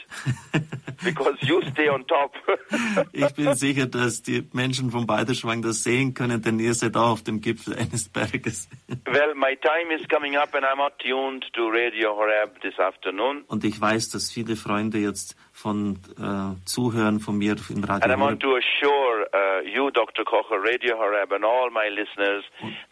[1.04, 2.34] because you stay on top.
[3.12, 7.10] Ich bin sicher, dass die Menschen von Balderschwang das sehen können, denn ihr seid auch
[7.10, 8.68] auf dem Gipfel eines Berges.
[9.06, 13.44] well, my time is coming up and I'm attuned to Radio Horeb this afternoon.
[13.46, 17.92] Und ich weiß, dass viele Freunde jetzt von äh, Zuhören von mir im And I
[17.92, 20.24] Radio want to assure uh, you, Dr.
[20.24, 22.44] Kocher, Radio Horeb, and all my listeners,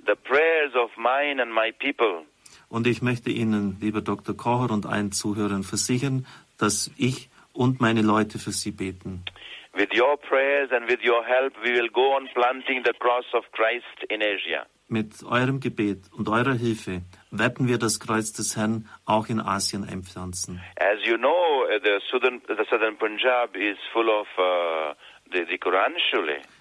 [0.06, 2.24] the prayers of mine and my people
[2.68, 4.36] Und ich möchte Ihnen, lieber Dr.
[4.36, 6.26] Kocher und allen Zuhörern versichern,
[6.58, 9.24] dass ich und meine Leute für Sie beten.
[9.72, 13.44] With your prayers and with your help, we will go on planting the cross of
[13.52, 14.66] Christ in Asia.
[14.88, 19.84] Mit eurem Gebet und eurer Hilfe werden wir das Kreuz des Herrn auch in Asien
[19.84, 20.62] einpflanzen.
[20.76, 24.94] As you know, uh, the southern, the southern Punjab is full of uh,
[25.32, 25.92] the, the Quran.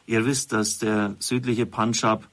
[0.08, 2.24] Ihr wisst, dass der südliche Punjab,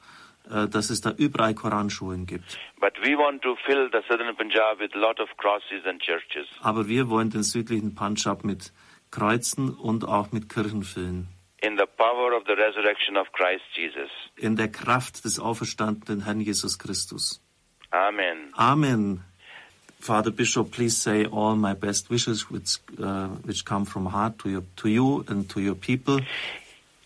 [0.68, 2.58] dass es da überall Koranschulen gibt.
[2.80, 6.46] But we want to fill the southern Punjab with a lot of crosses and churches.
[6.60, 8.72] Aber wir wollen den südlichen Punjab mit
[9.10, 11.28] Kreuzen und auch mit Kirchen füllen.
[11.60, 14.10] In the power of the resurrection of Christ Jesus.
[14.36, 17.40] In der Kraft des auferstandenen Herrn Jesus Christus.
[17.90, 18.52] Amen.
[18.54, 19.22] Amen.
[20.00, 24.50] Father Bishop, please say all my best wishes which, uh, which come from heart to,
[24.50, 26.18] your, to you and to your people.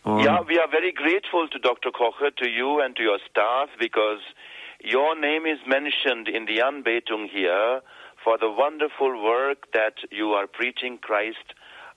[0.07, 1.91] Um, Yeah, we are very grateful to Dr.
[1.91, 4.23] Kocher, to you and to your staff because
[4.81, 7.83] your name is mentioned in the Anbetung here
[8.23, 11.47] for the wonderful work that you are preaching Christ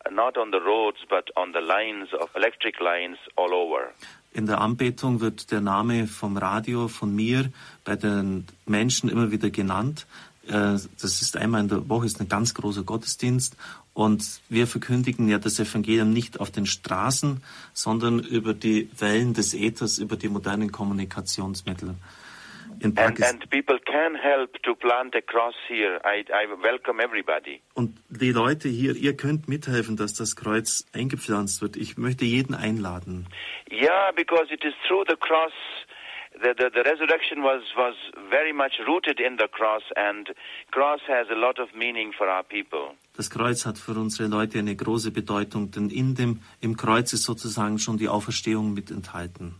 [0.05, 3.93] uh, not on the roads but on the lines of electric lines all over.
[4.31, 7.49] In der Anbetung wird der Name vom Radio, von mir,
[7.83, 10.05] bei den Menschen immer wieder genannt.
[10.47, 13.55] Äh, Das ist einmal in der Woche, ist ein ganz großer Gottesdienst.
[13.99, 19.53] Und wir verkündigen ja das Evangelium nicht auf den Straßen, sondern über die Wellen des
[19.53, 21.95] Äthers, über die modernen Kommunikationsmittel.
[22.79, 23.41] In And, Pakistan.
[23.41, 25.99] and people can help to plant a cross here.
[26.05, 27.59] I, I welcome everybody.
[27.73, 31.75] Und die Leute hier, ihr könnt mithelfen, dass das Kreuz eingepflanzt wird.
[31.75, 33.27] Ich möchte jeden einladen.
[33.69, 35.51] Yeah, because it is through the cross.
[36.41, 37.95] The, the, the resurrection was, was
[38.29, 40.29] very much rooted in the cross, and
[40.71, 42.95] cross has a lot of meaning for our people.
[43.17, 47.23] Das Kreuz hat für unsere Leute eine große Bedeutung, denn in dem, im Kreuz ist
[47.23, 49.55] sozusagen schon die Auferstehung mit enthalten.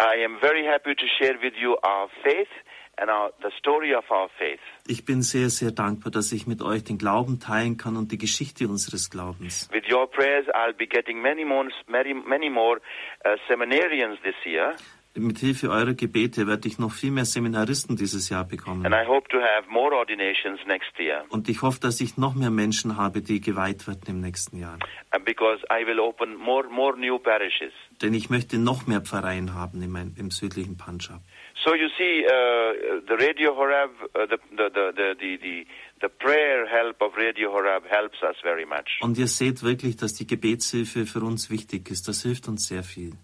[0.00, 2.48] I am very happy to share with you our faith
[2.96, 4.60] and our, the story of our faith.
[4.86, 8.18] Ich bin sehr, sehr dankbar, dass ich mit euch den Glauben teilen kann und die
[8.18, 9.68] Geschichte unseres Glaubens.
[9.72, 12.80] With your prayers, I'll be getting many more, many, many more
[13.24, 14.76] uh, seminarians this year,
[15.18, 18.84] Mit Hilfe eurer Gebete werde ich noch viel mehr Seminaristen dieses Jahr bekommen.
[18.86, 21.24] and I hope to have more ordinations next year.
[21.30, 24.78] Und ich hoffe, dass ich noch mehr Menschen habe, die geweiht werden im nächsten Jahr.
[25.24, 27.72] Because I will open more, more new parishes.
[28.00, 31.20] Denn ich möchte noch mehr Pfarreien haben im, im südlichen Punjab.
[31.64, 35.66] So you see, uh, the Radio Horeb, uh, the, the, the, the, the,
[36.00, 39.00] the prayer help of Radio Horeb helps us very much.
[39.00, 42.06] Und ihr seht wirklich, dass die Gebetshilfe für uns wichtig ist.
[42.06, 43.14] Das hilft uns sehr viel.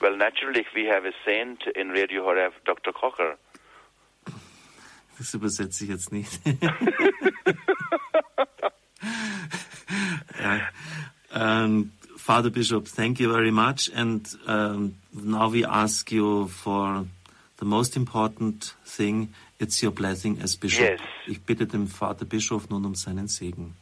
[0.00, 2.92] Well, naturally, we have a saint in Radio Horeb, Dr.
[2.92, 3.36] Kocher.
[5.18, 6.40] Das übersetze ich jetzt nicht.
[11.34, 13.90] um, Father Bishop, thank you very much.
[13.94, 17.04] And um, now we ask you for
[17.56, 19.34] the most important thing.
[19.58, 20.88] It's your blessing as Bishop.
[20.88, 21.00] Yes.
[21.26, 23.74] Ich bitte den Vater Bischof nun um seinen Segen.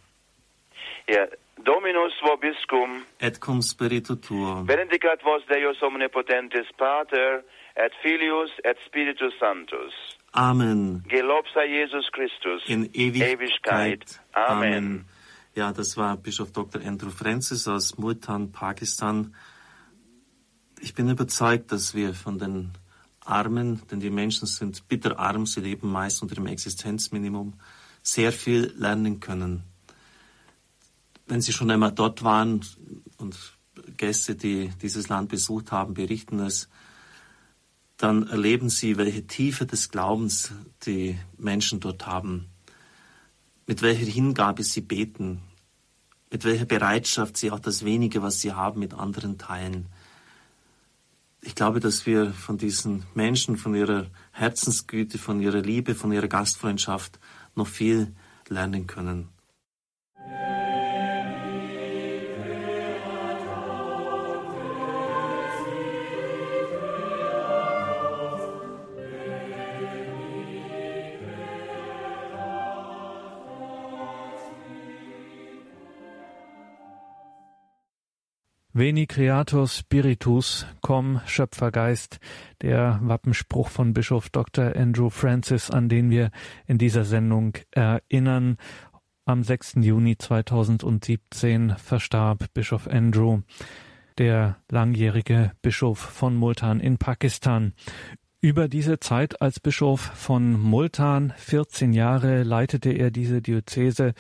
[1.09, 1.27] Yeah.
[1.67, 7.43] Dominus vobiscum, Et cum spiritu tuo, benedicat vos Deus omnipotentis Pater,
[7.75, 9.95] et Filius, et Spiritus Sanctus.
[10.33, 11.03] Amen.
[11.09, 13.41] Gelobt sei Jesus Christus In Ewigkeit.
[13.41, 14.21] Ewigkeit.
[14.33, 15.07] Amen.
[15.55, 16.83] Ja, das war Bischof Dr.
[16.83, 19.35] Andrew Francis aus Multan, Pakistan.
[20.81, 22.73] Ich bin überzeugt, dass wir von den
[23.25, 27.55] Armen, denn die Menschen sind bitterarm, sie leben meist unter dem Existenzminimum,
[28.03, 29.65] sehr viel lernen können.
[31.27, 32.61] Wenn Sie schon einmal dort waren
[33.17, 33.37] und
[33.97, 36.69] Gäste, die dieses Land besucht haben, berichten es,
[37.97, 40.53] dann erleben Sie, welche Tiefe des Glaubens
[40.85, 42.47] die Menschen dort haben,
[43.67, 45.43] mit welcher Hingabe sie beten,
[46.31, 49.87] mit welcher Bereitschaft sie auch das wenige, was sie haben, mit anderen teilen.
[51.41, 56.29] Ich glaube, dass wir von diesen Menschen, von ihrer Herzensgüte, von ihrer Liebe, von ihrer
[56.29, 57.19] Gastfreundschaft
[57.55, 58.15] noch viel
[58.49, 59.29] lernen können.
[78.79, 82.21] Veni Creator Spiritus, komm Schöpfergeist,
[82.61, 84.77] der Wappenspruch von Bischof Dr.
[84.77, 86.31] Andrew Francis, an den wir
[86.67, 88.59] in dieser Sendung erinnern.
[89.25, 89.77] Am 6.
[89.77, 93.41] Juni 2017 verstarb Bischof Andrew,
[94.19, 97.73] der langjährige Bischof von Multan in Pakistan.
[98.43, 104.13] Über diese Zeit als Bischof von Multan, 14 Jahre leitete er diese Diözese.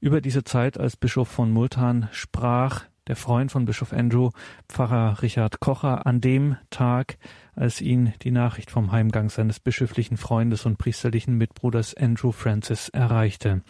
[0.00, 4.30] Über diese Zeit als Bischof von Multan sprach der Freund von Bischof Andrew,
[4.68, 7.18] Pfarrer Richard Kocher, an dem Tag,
[7.54, 13.62] als ihn die Nachricht vom Heimgang seines bischöflichen Freundes und priesterlichen Mitbruders Andrew Francis erreichte.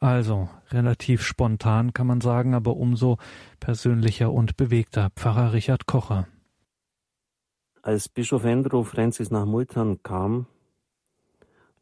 [0.00, 3.18] Also relativ spontan kann man sagen, aber umso
[3.60, 6.26] persönlicher und bewegter Pfarrer Richard Kocher.
[7.82, 10.46] Als Bischof Andrew Francis nach Multan kam,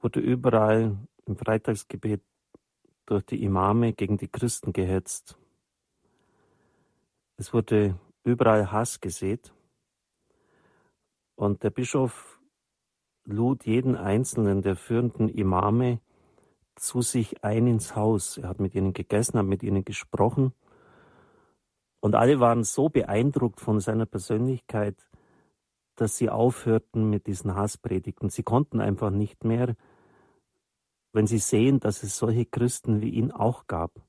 [0.01, 2.21] wurde überall im Freitagsgebet
[3.07, 5.39] durch die Imame gegen die Christen gehetzt.
[7.37, 9.53] Es wurde überall Hass gesät.
[11.35, 12.41] Und der Bischof
[13.25, 16.01] lud jeden einzelnen der führenden Imame
[16.77, 18.39] zu sich ein ins Haus.
[18.39, 20.53] Er hat mit ihnen gegessen, hat mit ihnen gesprochen.
[22.01, 25.09] Und alle waren so beeindruckt von seiner Persönlichkeit,
[25.97, 28.29] dass sie aufhörten mit diesen Hasspredigten.
[28.29, 29.75] Sie konnten einfach nicht mehr,
[31.13, 34.04] wenn sie sehen, dass es solche Christen wie ihn auch gab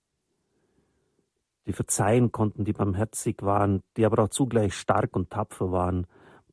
[1.65, 6.07] die verzeihen konnten, die barmherzig waren, die aber auch zugleich stark und tapfer waren.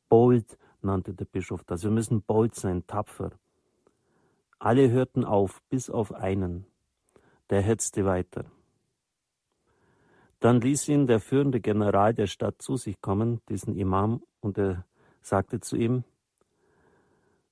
[0.09, 1.83] Bold nannte der Bischof das.
[1.83, 3.31] Wir müssen bold sein, tapfer.
[4.59, 6.65] Alle hörten auf, bis auf einen.
[7.49, 8.45] Der hetzte weiter.
[10.39, 14.85] Dann ließ ihn der führende General der Stadt zu sich kommen, diesen Imam, und er
[15.21, 16.03] sagte zu ihm,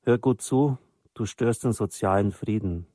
[0.03, 0.77] Hör gut zu,
[1.13, 2.87] du störst den sozialen Frieden.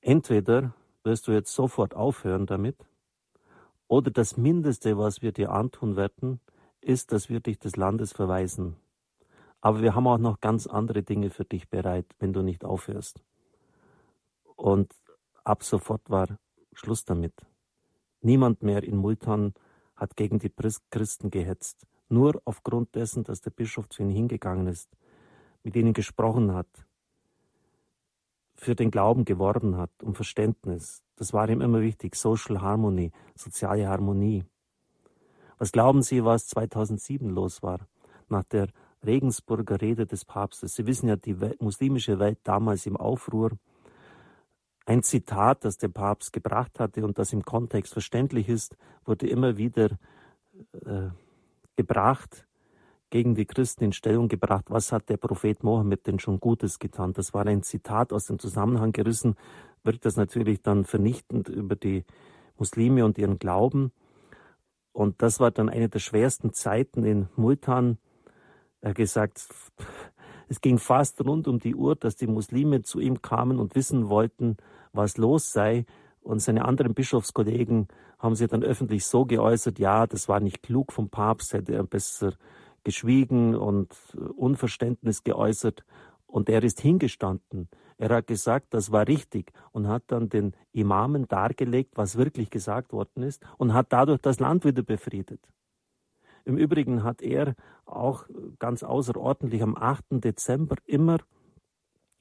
[0.00, 0.74] Entweder
[1.06, 2.76] wirst du jetzt sofort aufhören damit?
[3.88, 6.40] Oder das Mindeste, was wir dir antun werden,
[6.80, 8.76] ist, dass wir dich des Landes verweisen.
[9.60, 13.22] Aber wir haben auch noch ganz andere Dinge für dich bereit, wenn du nicht aufhörst.
[14.56, 14.92] Und
[15.44, 16.38] ab sofort war
[16.72, 17.34] Schluss damit.
[18.20, 19.54] Niemand mehr in Multan
[19.94, 20.52] hat gegen die
[20.90, 21.86] Christen gehetzt.
[22.08, 24.90] Nur aufgrund dessen, dass der Bischof zu ihnen hingegangen ist,
[25.62, 26.85] mit ihnen gesprochen hat,
[28.56, 31.02] für den Glauben geworben hat, um Verständnis.
[31.16, 32.14] Das war ihm immer wichtig.
[32.16, 34.44] Social Harmony, soziale Harmonie.
[35.58, 37.86] Was glauben Sie, was 2007 los war?
[38.28, 38.68] Nach der
[39.04, 40.74] Regensburger Rede des Papstes.
[40.74, 43.52] Sie wissen ja, die Welt, muslimische Welt damals im Aufruhr.
[44.84, 49.56] Ein Zitat, das der Papst gebracht hatte und das im Kontext verständlich ist, wurde immer
[49.56, 49.90] wieder
[50.84, 51.08] äh,
[51.76, 52.46] gebracht
[53.10, 57.12] gegen die Christen in Stellung gebracht, was hat der Prophet Mohammed denn schon Gutes getan.
[57.12, 59.36] Das war ein Zitat aus dem Zusammenhang gerissen,
[59.84, 62.04] wirkt das natürlich dann vernichtend über die
[62.58, 63.92] Muslime und ihren Glauben.
[64.92, 67.98] Und das war dann eine der schwersten Zeiten in Multan.
[68.80, 69.46] Er hat gesagt,
[70.48, 74.08] es ging fast rund um die Uhr, dass die Muslime zu ihm kamen und wissen
[74.08, 74.56] wollten,
[74.92, 75.84] was los sei.
[76.20, 77.86] Und seine anderen Bischofskollegen
[78.18, 81.84] haben sich dann öffentlich so geäußert, ja, das war nicht klug vom Papst, hätte er
[81.84, 82.32] besser
[82.86, 83.92] geschwiegen und
[84.36, 85.84] Unverständnis geäußert
[86.28, 87.68] und er ist hingestanden.
[87.98, 92.92] Er hat gesagt, das war richtig und hat dann den Imamen dargelegt, was wirklich gesagt
[92.92, 95.40] worden ist und hat dadurch das Land wieder befriedet.
[96.44, 98.26] Im Übrigen hat er auch
[98.60, 100.04] ganz außerordentlich am 8.
[100.22, 101.18] Dezember immer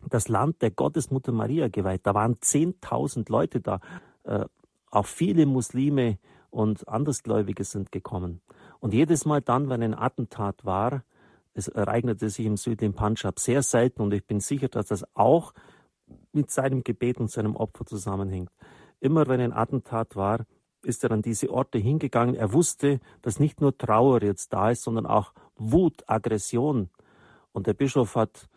[0.10, 2.02] das Land der Gottesmutter Maria geweiht.
[2.08, 3.82] Da waren 10.000 Leute da.
[4.24, 4.46] Äh,
[4.90, 6.18] auch viele Muslime
[6.50, 8.42] und Andersgläubige sind gekommen.
[8.86, 11.04] Und jedes Mal dann, wenn ein Attentat war,
[11.56, 15.56] es ereignete sich im südlichen Punjab sehr selten und ich bin sicher, dass das auch
[16.34, 18.52] mit seinem Gebet und seinem Opfer zusammenhängt.
[19.00, 20.46] Immer wenn ein Attentat war,
[20.84, 22.36] ist er an diese Orte hingegangen.
[22.36, 26.92] Er wusste, dass nicht nur Trauer jetzt da ist, sondern auch Wut, Aggression.
[27.54, 28.48] Und der Bischof hat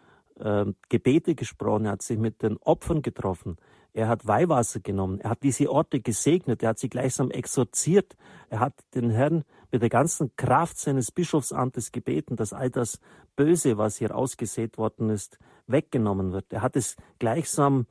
[0.41, 3.57] äh, Gebete gesprochen, er hat sich mit den Opfern getroffen.
[3.93, 5.21] Er hat Weihwasser genommen.
[5.21, 6.63] Er hat diese Orte gesegnet.
[6.63, 8.17] Er hat sie gleichsam exorziert.
[8.51, 13.01] Er hat den Herrn mit der ganzen Kraft seines Bischofsamtes gebeten, dass all das
[13.37, 16.53] Böse, was hier ausgesät worden ist, weggenommen wird.
[16.53, 17.87] Er hat es gleichsam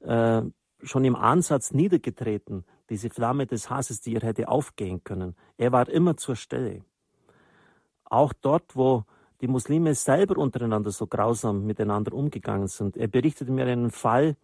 [0.00, 0.42] äh,
[0.82, 5.34] schon im Ansatz niedergetreten, diese Flamme des Hasses, die hier hätte aufgehen können.
[5.56, 6.84] Er war immer zur Stelle.
[8.04, 9.04] Auch dort, wo
[9.40, 12.96] die Muslime selber untereinander so grausam miteinander umgegangen sind.
[12.96, 14.36] Er berichtete mir einen Fall,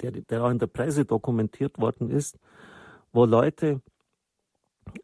[0.00, 2.38] der, der auch in der Presse dokumentiert worden ist,
[3.12, 3.80] wo Leute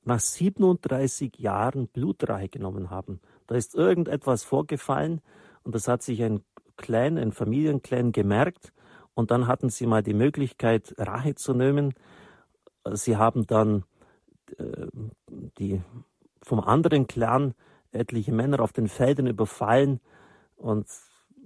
[0.05, 3.21] nach 37 Jahren Blutrache genommen haben.
[3.47, 5.21] Da ist irgendetwas vorgefallen
[5.63, 6.43] und das hat sich ein
[6.77, 8.73] Clan, ein Familienclan gemerkt
[9.15, 11.95] und dann hatten sie mal die Möglichkeit, Rache zu nehmen.
[12.93, 13.85] Sie haben dann
[14.59, 14.87] äh,
[15.59, 15.83] die
[16.43, 17.55] vom anderen Clan
[17.93, 20.01] etliche Männer auf den Feldern überfallen
[20.57, 20.87] und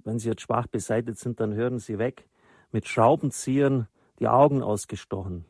[0.03, 2.27] wenn sie jetzt schwach beseitigt sind, dann hören sie weg,
[2.71, 3.87] mit Schraubenziehern
[4.19, 5.45] die Augen ausgestochen.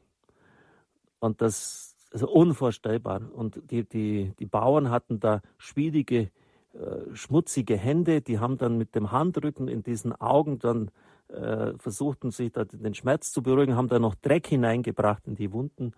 [1.20, 3.22] Und das ist also unvorstellbar.
[3.34, 6.32] Und die, die, die Bauern hatten da schwierige,
[6.74, 10.92] äh, schmutzige Hände, die haben dann mit dem Handrücken in diesen Augen dann
[11.30, 15.52] äh, versuchten sich da den Schmerz zu beruhigen, haben da noch Dreck hineingebracht in die
[15.52, 15.94] Wunden.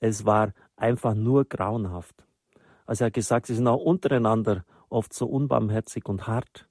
[0.00, 2.24] Es war einfach nur grauenhaft.
[2.86, 6.68] Also er hat gesagt, sie sind auch untereinander oft so unbarmherzig und hart.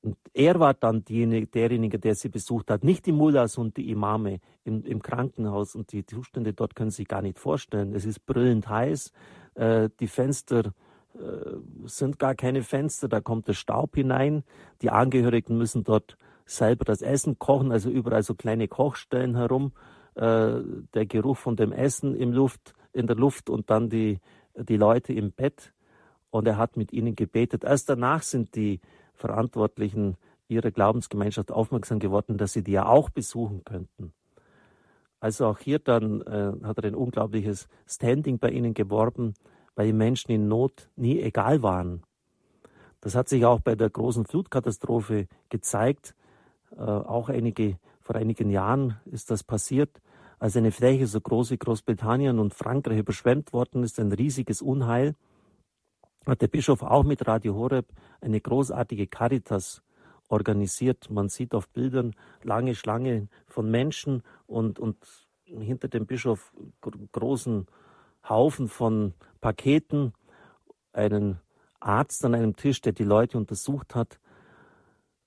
[0.00, 4.40] Und er war dann derjenige, der sie besucht hat, nicht die Mullahs und die Imame
[4.64, 5.74] im, im Krankenhaus.
[5.74, 7.94] Und die Zustände dort können Sie sich gar nicht vorstellen.
[7.94, 9.12] Es ist brüllend heiß,
[9.54, 10.72] äh, die Fenster
[11.14, 14.44] äh, sind gar keine Fenster, da kommt der Staub hinein.
[14.82, 19.72] Die Angehörigen müssen dort selber das Essen kochen, also überall so kleine Kochstellen herum.
[20.14, 20.60] Äh,
[20.94, 24.20] der Geruch von dem Essen im Luft, in der Luft und dann die,
[24.54, 25.72] die Leute im Bett.
[26.30, 27.64] Und er hat mit ihnen gebetet.
[27.64, 28.80] Erst danach sind die
[29.18, 30.16] Verantwortlichen
[30.48, 34.12] ihrer Glaubensgemeinschaft aufmerksam geworden, dass sie die ja auch besuchen könnten.
[35.20, 39.34] Also auch hier dann äh, hat er ein unglaubliches Standing bei ihnen geworben,
[39.74, 42.02] weil die Menschen in Not nie egal waren.
[43.00, 46.14] Das hat sich auch bei der großen Flutkatastrophe gezeigt.
[46.76, 50.00] Äh, auch einige, vor einigen Jahren ist das passiert,
[50.38, 55.14] als eine Fläche so groß wie Großbritannien und Frankreich überschwemmt worden ist, ein riesiges Unheil
[56.30, 57.86] hat der Bischof auch mit Radio Horeb
[58.20, 59.82] eine großartige Caritas
[60.28, 61.10] organisiert.
[61.10, 64.96] Man sieht auf Bildern lange Schlange von Menschen und, und
[65.44, 66.52] hinter dem Bischof
[67.12, 67.66] großen
[68.28, 70.12] Haufen von Paketen,
[70.92, 71.40] einen
[71.80, 74.18] Arzt an einem Tisch, der die Leute untersucht hat.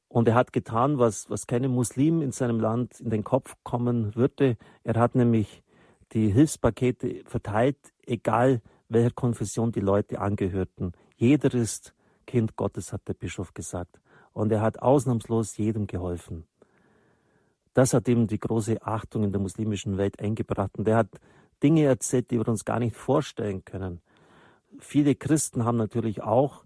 [0.08, 4.16] Und er hat getan, was, was keinem Muslim in seinem Land in den Kopf kommen
[4.16, 4.58] würde.
[4.84, 5.64] Er hat nämlich
[6.12, 10.91] die Hilfspakete verteilt, egal welcher Konfession die Leute angehörten.
[11.15, 11.93] Jeder ist
[12.27, 13.99] Kind Gottes, hat der Bischof gesagt.
[14.33, 16.45] Und er hat ausnahmslos jedem geholfen.
[17.73, 20.77] Das hat ihm die große Achtung in der muslimischen Welt eingebracht.
[20.77, 21.09] Und er hat
[21.63, 24.01] Dinge erzählt, die wir uns gar nicht vorstellen können.
[24.79, 26.63] Viele Christen haben natürlich auch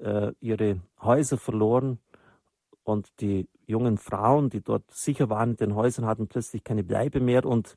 [0.00, 1.98] äh, ihre Häuser verloren
[2.82, 7.20] und die jungen Frauen, die dort sicher waren in den Häusern, hatten plötzlich keine Bleibe
[7.20, 7.74] mehr und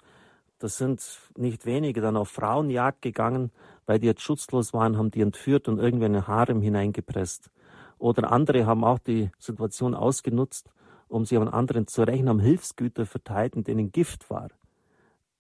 [0.60, 1.04] das sind
[1.36, 3.52] nicht wenige dann auf Frauenjagd gegangen,
[3.92, 7.52] weil die jetzt schutzlos waren, haben die entführt und irgendwie in ein Harem hineingepresst.
[8.00, 10.70] Oder andere haben auch die Situation ausgenutzt,
[11.10, 14.48] um sie an anderen zu rächen, haben Hilfsgüter verteilt, in denen Gift war.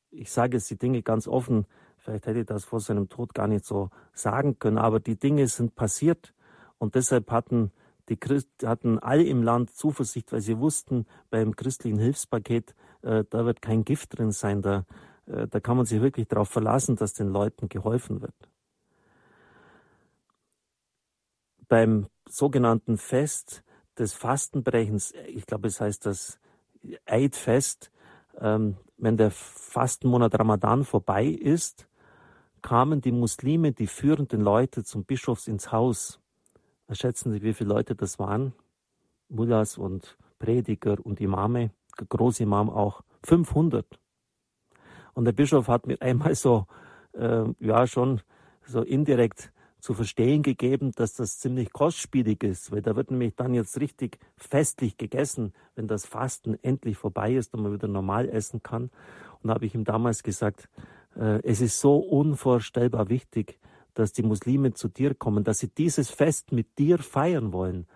[0.10, 3.48] Ich sage jetzt die Dinge ganz offen, vielleicht hätte ich das vor seinem Tod gar
[3.48, 6.34] nicht so sagen können, aber die Dinge sind passiert
[6.78, 7.72] und deshalb hatten
[8.10, 13.46] die Christ, hatten alle im Land Zuversicht, weil sie wussten, beim christlichen Hilfspaket, äh, da
[13.46, 14.84] wird kein Gift drin sein, da
[15.26, 18.36] da kann man sich wirklich darauf verlassen, dass den Leuten geholfen wird.
[21.68, 23.64] Beim sogenannten Fest
[23.98, 26.40] des Fastenbrechens, ich glaube, es heißt das
[27.06, 27.92] Eidfest,
[28.40, 31.88] ähm, wenn der Fastenmonat Ramadan vorbei ist,
[32.62, 36.20] kamen die Muslime, die führenden Leute zum Bischofs ins Haus.
[36.92, 38.54] Schätzen Sie, wie viele Leute das waren?
[39.30, 41.72] Mullahs und Prediger und Imame,
[42.10, 44.01] Großimam auch, 500.
[45.14, 46.68] Und der Bischof hat mir einmal so,
[47.14, 48.22] äh, ja, schon
[48.66, 53.54] so indirekt zu verstehen gegeben, dass das ziemlich kostspielig ist, weil da wird nämlich dann
[53.54, 58.62] jetzt richtig festlich gegessen, wenn das Fasten endlich vorbei ist und man wieder normal essen
[58.62, 58.92] kann.
[59.42, 60.70] Und da habe ich ihm damals gesagt,
[61.16, 63.60] äh, es ist so unvorstellbar wichtig,
[63.96, 67.88] dass die Muslime zu dir kommen, dass sie dieses Fest mit dir feiern wollen,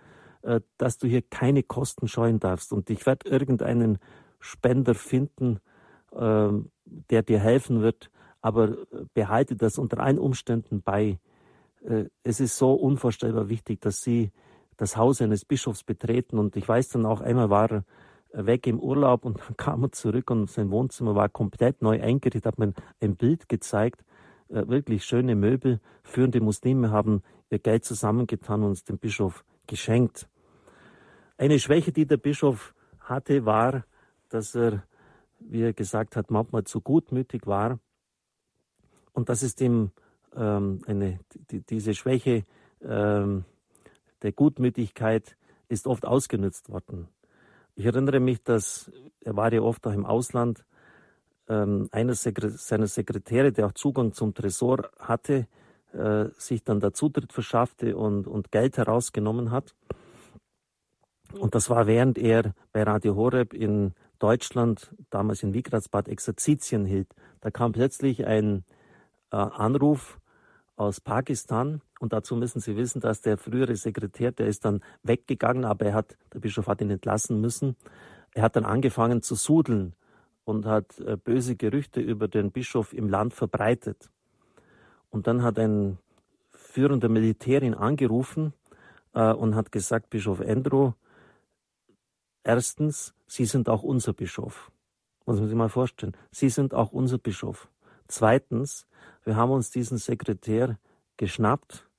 [0.42, 2.74] äh, dass du hier keine Kosten scheuen darfst.
[2.74, 4.00] Und ich werde irgendeinen
[4.40, 5.60] Spender finden,
[6.16, 8.10] der dir helfen wird,
[8.42, 8.78] aber
[9.14, 11.20] behalte das unter allen Umständen bei.
[11.84, 14.32] Äh, es ist so unvorstellbar wichtig, dass Sie
[14.78, 16.38] das Haus eines Bischofs betreten.
[16.38, 17.86] Und ich weiß dann auch, einmal war er
[18.46, 22.46] weg im Urlaub und dann kam er zurück und sein Wohnzimmer war komplett neu eingerichtet,
[22.46, 24.04] hat mir ein Bild gezeigt,
[24.50, 25.80] äh, wirklich schöne Möbel.
[26.04, 30.28] Führende Muslime haben ihr Geld zusammengetan und es dem Bischof geschenkt.
[31.38, 33.86] Eine Schwäche, die der Bischof hatte, war,
[34.30, 34.84] dass er
[35.40, 37.80] wie er gesagt hat, manchmal zu gutmütig war.
[39.14, 39.92] Und das ist ihm
[40.36, 41.20] ähm, eine,
[41.52, 42.46] die, diese Schwäche
[42.82, 43.46] ähm,
[44.22, 47.08] der Gutmütigkeit ist oft ausgenutzt worden.
[47.76, 50.66] Ich erinnere mich, dass er war ja oft auch im Ausland.
[51.48, 55.48] Ähm, einer Sekre seiner Sekretäre, der auch Zugang zum Tresor hatte,
[55.94, 59.76] äh, sich dann der Zutritt verschaffte und, und Geld herausgenommen hat.
[61.34, 67.14] Und das war während er bei Radio Horeb in Deutschland, damals in Wigratsbad, Exerzitien hielt.
[67.42, 68.64] Da kam plötzlich ein,
[69.32, 70.20] äh, Anruf
[70.76, 71.82] aus Pakistan.
[72.00, 75.94] Und dazu müssen Sie wissen, dass der frühere Sekretär, der ist dann weggegangen, aber er
[75.94, 77.76] hat, der Bischof hat ihn entlassen müssen.
[78.34, 79.94] Er hat dann angefangen zu sudeln
[80.44, 84.10] und hat äh, böse Gerüchte über den Bischof im Land verbreitet.
[85.10, 85.98] Und dann hat ein
[86.52, 88.54] führender Militär ihn angerufen
[89.14, 90.92] äh, und hat gesagt, Bischof Andrew,
[92.46, 94.72] erstens, Sie sind auch unser Bischof.
[95.26, 96.16] Muss man sich mal vorstellen.
[96.32, 97.70] Sie sind auch unser Bischof.
[98.08, 98.88] Zweitens,
[99.24, 100.78] wir haben uns diesen Sekretär
[101.18, 101.90] geschnappt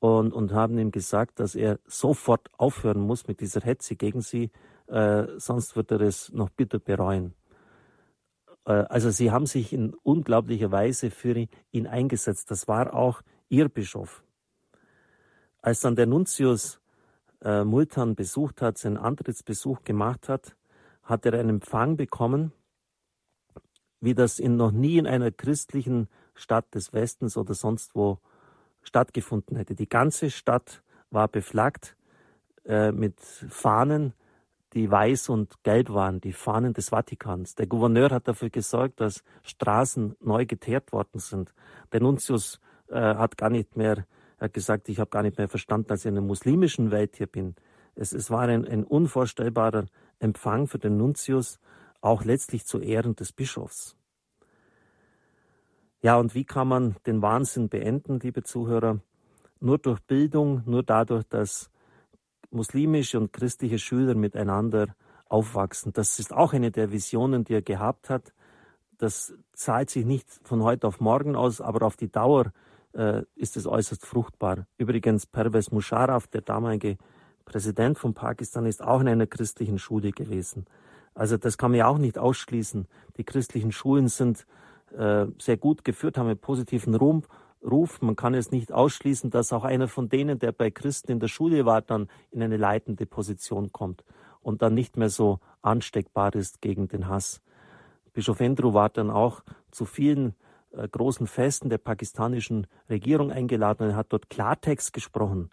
[0.00, 4.50] und, und haben ihm gesagt, dass er sofort aufhören muss mit dieser Hetze gegen sie,
[4.88, 7.34] äh, sonst wird er es noch bitter bereuen.
[8.64, 12.50] Äh, also sie haben sich in unglaublicher Weise für ihn eingesetzt.
[12.50, 14.24] Das war auch ihr Bischof.
[15.60, 16.80] Als dann der Nuntius
[17.42, 20.56] äh, Multan besucht hat, seinen Antrittsbesuch gemacht hat,
[21.02, 22.52] hat er einen Empfang bekommen,
[24.00, 28.18] wie das in noch nie in einer christlichen Stadt des Westens oder sonst wo
[28.82, 29.74] stattgefunden hätte.
[29.74, 31.96] Die ganze Stadt war beflaggt
[32.64, 34.12] äh, mit Fahnen,
[34.74, 37.54] die weiß und gelb waren, die Fahnen des Vatikans.
[37.54, 41.54] Der Gouverneur hat dafür gesorgt, dass Straßen neu geteert worden sind.
[41.92, 44.06] Der Nuntius äh, hat gar nicht mehr
[44.38, 47.26] hat gesagt, ich habe gar nicht mehr verstanden, dass ich in der muslimischen Welt hier
[47.26, 47.54] bin.
[47.94, 49.86] Es, es war ein, ein unvorstellbarer
[50.18, 51.58] Empfang für den Nuntius,
[52.00, 53.96] auch letztlich zu Ehren des Bischofs.
[56.02, 59.00] Ja, und wie kann man den Wahnsinn beenden, liebe Zuhörer?
[59.60, 61.70] Nur durch Bildung, nur dadurch, dass
[62.50, 64.94] muslimische und christliche Schüler miteinander
[65.28, 65.92] aufwachsen.
[65.92, 68.32] Das ist auch eine der Visionen, die er gehabt hat.
[68.98, 72.52] Das zahlt sich nicht von heute auf morgen aus, aber auf die Dauer
[72.96, 74.66] äh, ist es äußerst fruchtbar.
[74.78, 76.96] Übrigens, Pervez Musharraf, der damalige
[77.44, 80.66] Präsident von Pakistan, ist auch in einer christlichen Schule gewesen.
[81.14, 82.88] Also das kann man ja auch nicht ausschließen.
[83.16, 84.46] Die christlichen Schulen sind
[84.96, 87.22] äh, sehr gut geführt, haben einen positiven Ruhm,
[87.62, 88.00] Ruf.
[88.00, 91.28] Man kann es nicht ausschließen, dass auch einer von denen, der bei Christen in der
[91.28, 94.04] Schule war, dann in eine leitende Position kommt
[94.40, 97.40] und dann nicht mehr so ansteckbar ist gegen den Hass.
[98.12, 100.34] Bischof Endru war dann auch zu vielen
[100.76, 105.50] äh, großen Festen der pakistanischen Regierung eingeladen und er hat dort Klartext gesprochen.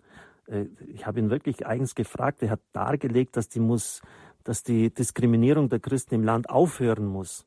[0.48, 2.42] Äh, ich habe ihn wirklich eigens gefragt.
[2.44, 4.02] Er hat dargelegt, dass die, muss,
[4.44, 7.46] dass die Diskriminierung der Christen im Land aufhören muss.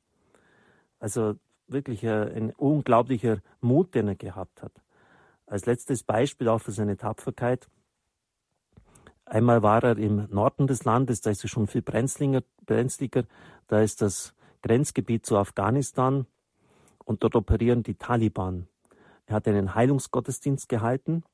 [0.98, 1.34] Also
[1.68, 4.72] wirklich ein unglaublicher Mut, den er gehabt hat.
[5.46, 7.68] Als letztes Beispiel auch für seine Tapferkeit.
[9.24, 13.24] Einmal war er im Norden des Landes, da ist es schon viel brenzliger, brenzliger,
[13.66, 16.26] da ist das Grenzgebiet zu Afghanistan
[17.06, 18.68] und dort operieren die Taliban.
[19.24, 21.24] Er hat einen Heilungsgottesdienst gehalten,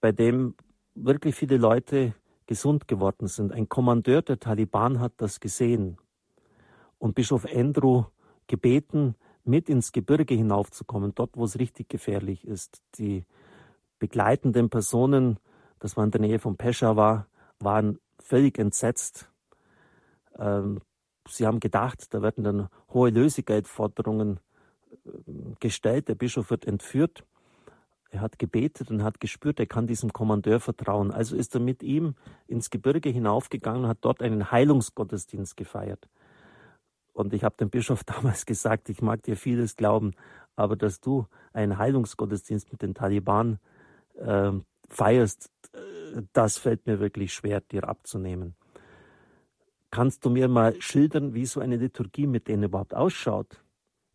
[0.00, 0.54] bei dem
[0.94, 2.14] wirklich viele Leute
[2.46, 3.52] gesund geworden sind.
[3.52, 5.98] Ein Kommandeur der Taliban hat das gesehen.
[6.98, 8.04] Und Bischof Andrew
[8.46, 12.80] gebeten, mit ins Gebirge hinaufzukommen, dort, wo es richtig gefährlich ist.
[12.98, 13.24] Die
[13.98, 15.38] begleitenden Personen,
[15.80, 17.26] das war in der Nähe von Peshawar,
[17.58, 19.28] waren völlig entsetzt.
[20.38, 20.80] Ähm,
[21.28, 24.38] sie haben gedacht, da werden dann hohe Lösegeldforderungen
[25.60, 27.24] gestellt, der Bischof wird entführt.
[28.10, 31.10] Er hat gebetet und hat gespürt, er kann diesem Kommandeur vertrauen.
[31.10, 32.14] Also ist er mit ihm
[32.46, 36.08] ins Gebirge hinaufgegangen und hat dort einen Heilungsgottesdienst gefeiert.
[37.14, 40.12] Und ich habe dem Bischof damals gesagt, ich mag dir vieles glauben,
[40.56, 43.58] aber dass du einen Heilungsgottesdienst mit den Taliban
[44.16, 44.52] äh,
[44.88, 45.50] feierst,
[46.32, 48.54] das fällt mir wirklich schwer, dir abzunehmen.
[49.90, 53.62] Kannst du mir mal schildern, wie so eine Liturgie mit denen überhaupt ausschaut?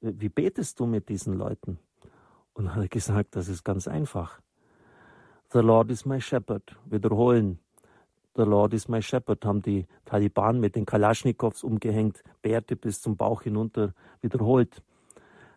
[0.01, 1.79] Wie betest du mit diesen Leuten?
[2.53, 4.39] Und dann hat er gesagt, das ist ganz einfach.
[5.51, 6.75] The Lord is my shepherd.
[6.85, 7.59] Wiederholen.
[8.35, 13.17] The Lord is my shepherd haben die Taliban mit den Kalaschnikows umgehängt, Bärte bis zum
[13.17, 14.83] Bauch hinunter wiederholt.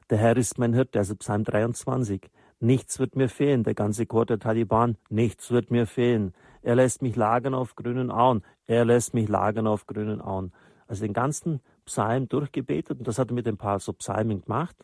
[0.08, 2.30] Der Herr ist mein Hirte, also Psalm 23.
[2.60, 6.34] Nichts wird mir fehlen, der ganze Chor der Taliban, nichts wird mir fehlen.
[6.62, 10.52] Er lässt mich lagern auf grünen Auen, er lässt mich lagern auf grünen Auen.
[10.86, 11.60] Also den ganzen
[11.90, 14.76] Psalm durchgebetet und das hat er mit ein paar so Psalmen gemacht.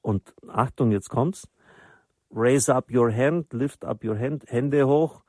[0.00, 1.48] Und Achtung, jetzt kommt's.
[2.34, 5.22] Raise up your hand, lift up your hand, Hände hoch.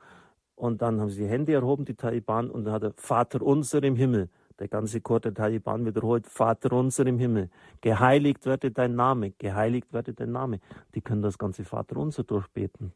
[0.56, 3.82] Und dann haben sie die Hände erhoben, die Taliban, und dann hat er Vater unser
[3.84, 4.28] im Himmel.
[4.58, 7.48] Der ganze Chor der Taliban wiederholt, Vater unser im Himmel.
[7.80, 10.60] Geheiligt werde dein Name, geheiligt werde dein Name.
[10.94, 12.92] Die können das ganze Vater unser durchbeten.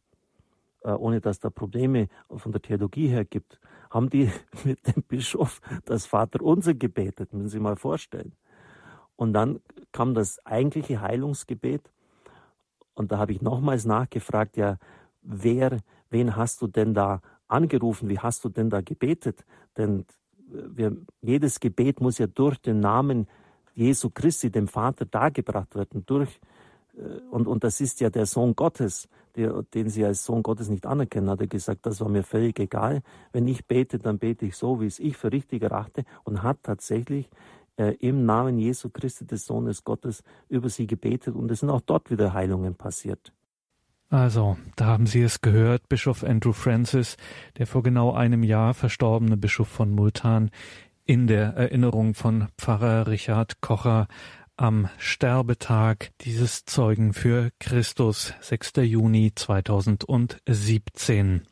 [0.82, 3.60] Äh, ohne dass da Probleme von der Theologie her gibt,
[3.90, 4.30] haben die
[4.64, 8.32] mit dem Bischof das Vaterunser gebetet, müssen Sie mal vorstellen.
[9.16, 9.60] Und dann
[9.92, 11.90] kam das eigentliche Heilungsgebet
[12.94, 14.76] und da habe ich nochmals nachgefragt, ja,
[15.22, 15.78] wer,
[16.10, 19.44] wen hast du denn da angerufen, wie hast du denn da gebetet?
[19.76, 20.04] Denn
[20.48, 23.26] wir, jedes Gebet muss ja durch den Namen
[23.74, 26.57] Jesu Christi, dem Vater, dargebracht werden, durch äh,
[27.30, 30.86] und, und das ist ja der Sohn Gottes, der, den sie als Sohn Gottes nicht
[30.86, 33.02] anerkennen, hat er gesagt, das war mir völlig egal.
[33.32, 36.58] Wenn ich bete, dann bete ich so, wie es ich für richtig erachte und hat
[36.62, 37.28] tatsächlich
[37.76, 41.80] äh, im Namen Jesu Christi, des Sohnes Gottes, über sie gebetet und es sind auch
[41.80, 43.32] dort wieder Heilungen passiert.
[44.10, 47.18] Also, da haben Sie es gehört, Bischof Andrew Francis,
[47.58, 50.50] der vor genau einem Jahr verstorbene Bischof von Multan,
[51.04, 54.08] in der Erinnerung von Pfarrer Richard Kocher
[54.58, 58.72] am Sterbetag dieses Zeugen für Christus, 6.
[58.82, 61.42] Juni 2017.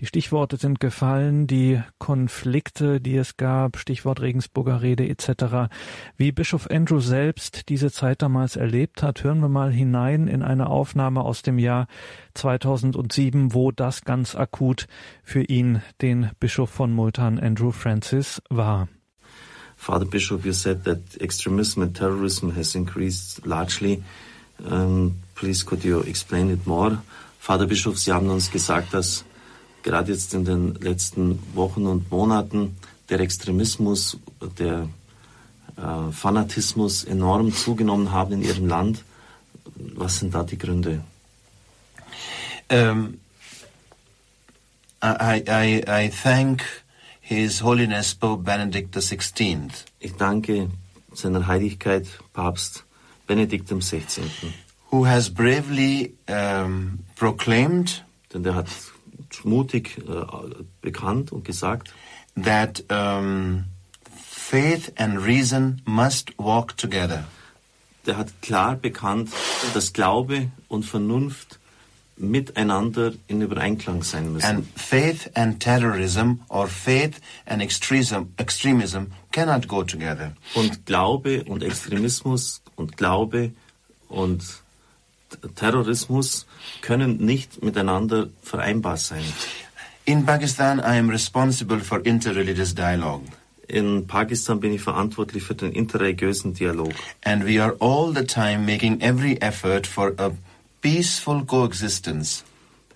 [0.00, 5.72] Die Stichworte sind gefallen, die Konflikte, die es gab, Stichwort Regensburger Rede etc.
[6.16, 10.68] Wie Bischof Andrew selbst diese Zeit damals erlebt hat, hören wir mal hinein in eine
[10.68, 11.86] Aufnahme aus dem Jahr
[12.34, 14.88] 2007, wo das ganz akut
[15.22, 18.88] für ihn, den Bischof von Multan, Andrew Francis, war.
[19.84, 24.02] Father Bishop, you said that extremism and terrorism has increased largely.
[24.64, 27.02] Um, please could you explain it more?
[27.38, 29.24] Father Bishop, Sie haben uns gesagt, dass
[29.82, 32.78] gerade jetzt in den letzten Wochen und Monaten
[33.10, 34.16] der Extremismus,
[34.58, 34.88] der
[35.76, 39.04] äh, Fanatismus enorm zugenommen haben in ihrem Land.
[39.74, 41.04] Was sind da die Gründe?
[42.70, 43.20] Um,
[45.02, 46.62] I, I, I thank
[47.26, 49.70] His Holiness Pope Benedict XVI.
[49.98, 50.68] Ich danke
[51.14, 52.84] seiner Heiligkeit Papst
[53.26, 54.02] Benedikt XVI.
[54.90, 58.04] Who has bravely um, proclaimed,
[58.34, 58.68] denn der hat
[59.42, 61.94] mutig äh, bekannt und gesagt,
[62.36, 63.64] that um,
[64.14, 67.24] faith and reason must walk together.
[68.04, 69.30] Der hat klar bekannt,
[69.72, 71.58] dass Glaube und Vernunft
[72.16, 74.46] miteinander in Übereinklang sein müssen.
[74.46, 80.32] And faith and terrorism or faith and extremism, extremism cannot go together.
[80.54, 83.52] Und Glaube und Extremismus und Glaube
[84.08, 84.44] und
[85.56, 86.46] Terrorismus
[86.80, 89.24] können nicht miteinander vereinbar sein.
[90.04, 93.24] In Pakistan, I am responsible for interreligious dialogue.
[93.66, 96.92] In Pakistan bin ich verantwortlich für den interreligiösen Dialog.
[97.24, 100.32] And we are all the time making every effort for a
[100.84, 102.44] peaceful coexistence.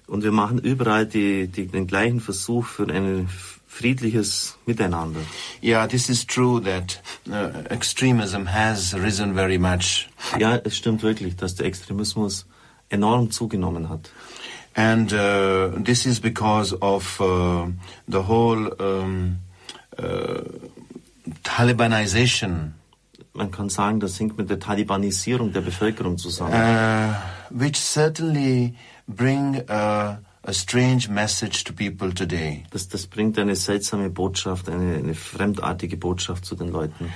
[0.07, 3.29] Und wir machen überall die, die, den gleichen Versuch für ein
[3.67, 5.21] friedliches Miteinander.
[5.63, 10.09] Yeah, this is true that uh, extremism has risen very much.
[10.39, 12.45] Ja, es stimmt wirklich, dass der Extremismus
[12.91, 14.11] enorm zugenommen hat.
[14.75, 17.69] And uh, this is because of uh,
[18.07, 19.39] the whole um,
[19.99, 20.43] uh,
[21.43, 22.75] Talibanization.
[23.39, 26.53] Man kann sagen, das hängt mit der Talibanisierung der Bevölkerung zusammen.
[26.53, 27.15] Uh,
[27.51, 28.75] which certainly
[29.07, 32.65] bring a, a strange message to people today.
[32.71, 37.13] Das, das bringt eine seltsame Botschaft, eine, eine fremdartige Botschaft zu den Leuten.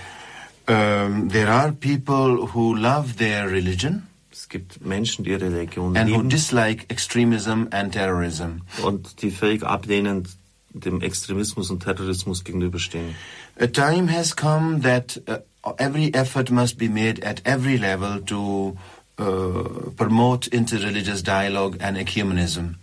[0.68, 4.04] Um, there are people who love their religion.
[4.30, 8.62] Es gibt Menschen, die ihre Religion and who lieben dislike extremism and terrorism.
[8.84, 10.28] und die völlig ablehnend
[10.70, 13.16] dem Extremismus und Terrorismus gegenüberstehen.
[13.58, 15.38] A time has come that uh,
[15.78, 18.76] every effort must be made at every level to
[19.18, 22.76] uh, promote interreligious dialogue and ecumenism.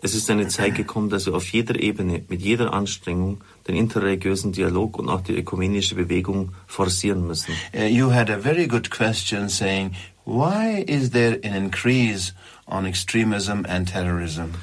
[0.00, 4.52] Es ist eine Zeit gekommen, dass wir auf jeder Ebene, mit jeder Anstrengung, den interreligiösen
[4.52, 7.52] Dialog und auch die ökumenische Bewegung forcieren müssen.
[7.74, 12.32] Uh, you had a very good question saying, why is there an increase
[12.66, 14.54] on extremism and terrorism?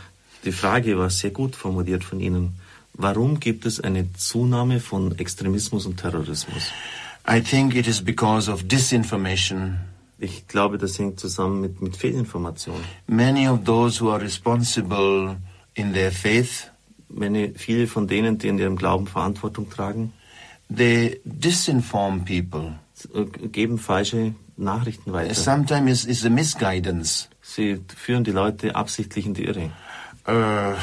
[0.46, 2.54] Die Frage war sehr gut formuliert von Ihnen.
[2.94, 6.72] Warum gibt es eine Zunahme von Extremismus und Terrorismus?
[7.28, 9.80] I think it is because of disinformation.
[10.20, 12.76] Ich glaube, das hängt zusammen mit, mit Fehlinformation.
[13.08, 15.38] Many of those who are responsible
[15.74, 16.72] in their faith,
[17.10, 20.12] Meine, viele von denen, die in ihrem Glauben Verantwortung tragen,
[20.76, 22.74] they disinform people.
[23.14, 25.34] äh, geben falsche Nachrichten weiter.
[25.36, 27.28] Sometimes it's a misguidance.
[27.42, 29.72] Sie führen die Leute absichtlich in die Irre.
[30.28, 30.74] uh,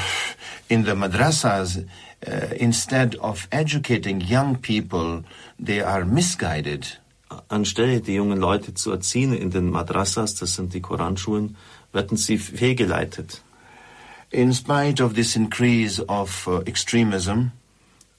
[0.69, 1.79] in the madrasas,
[2.27, 5.23] uh, instead of educating young people,
[5.59, 6.99] they are misguided.
[7.49, 11.55] Anstelle die jungen Leute zu erziehen in den Madrasas, das sind die Koranschulen,
[11.91, 13.41] werden sie fehlgeleitet.
[14.29, 17.51] In spite of this increase of uh, extremism,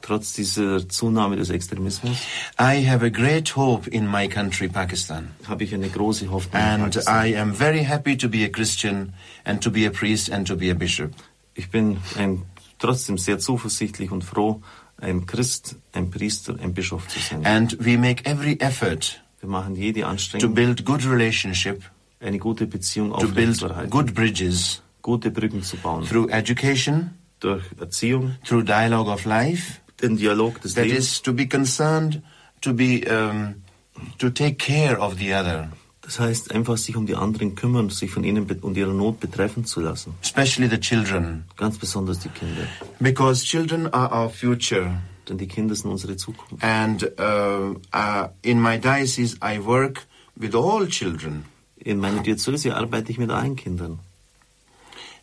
[0.03, 2.19] Trotz dieser Zunahme des Extremismus
[2.61, 5.31] I have a great hope in my country, Pakistan.
[5.49, 6.61] habe ich eine große Hoffnung.
[6.61, 7.25] in And Pakistan.
[7.27, 9.15] I am very happy to be a Christian
[9.47, 11.13] and to be a priest and to be a bishop.
[11.55, 12.43] Ich bin ein,
[12.85, 14.61] trotzdem sehr zuversichtlich und froh,
[14.99, 17.45] ein Christ, ein Priester, ein Bischof zu sein.
[17.45, 21.83] And we make every effort Wir machen jede to Anstrengung, build good relationship,
[22.21, 26.05] eine gute Beziehung to build aufrechtzuerhalten, good bridges gute Brücken zu bauen.
[26.05, 27.11] through education,
[27.41, 32.23] Durch Erziehung, through dialogue of life, den Dialog des That Lebens, is to be concerned,
[32.63, 33.57] to be um,
[34.19, 35.69] to take care of the other.
[36.05, 39.65] Das heißt einfach sich um die anderen kümmern, sich von ihnen und ihrer Not betreffen
[39.65, 40.15] zu lassen.
[40.23, 41.45] Especially the children.
[41.57, 42.67] Ganz besonders die Kinder.
[43.01, 45.01] Because children are our future.
[45.29, 46.63] Denn die Kinder sind unsere Zukunft.
[46.63, 51.47] And uh, uh, in my diocese I work with all children.
[51.77, 53.99] In meiner Diözese arbeite ich mit allen Kindern.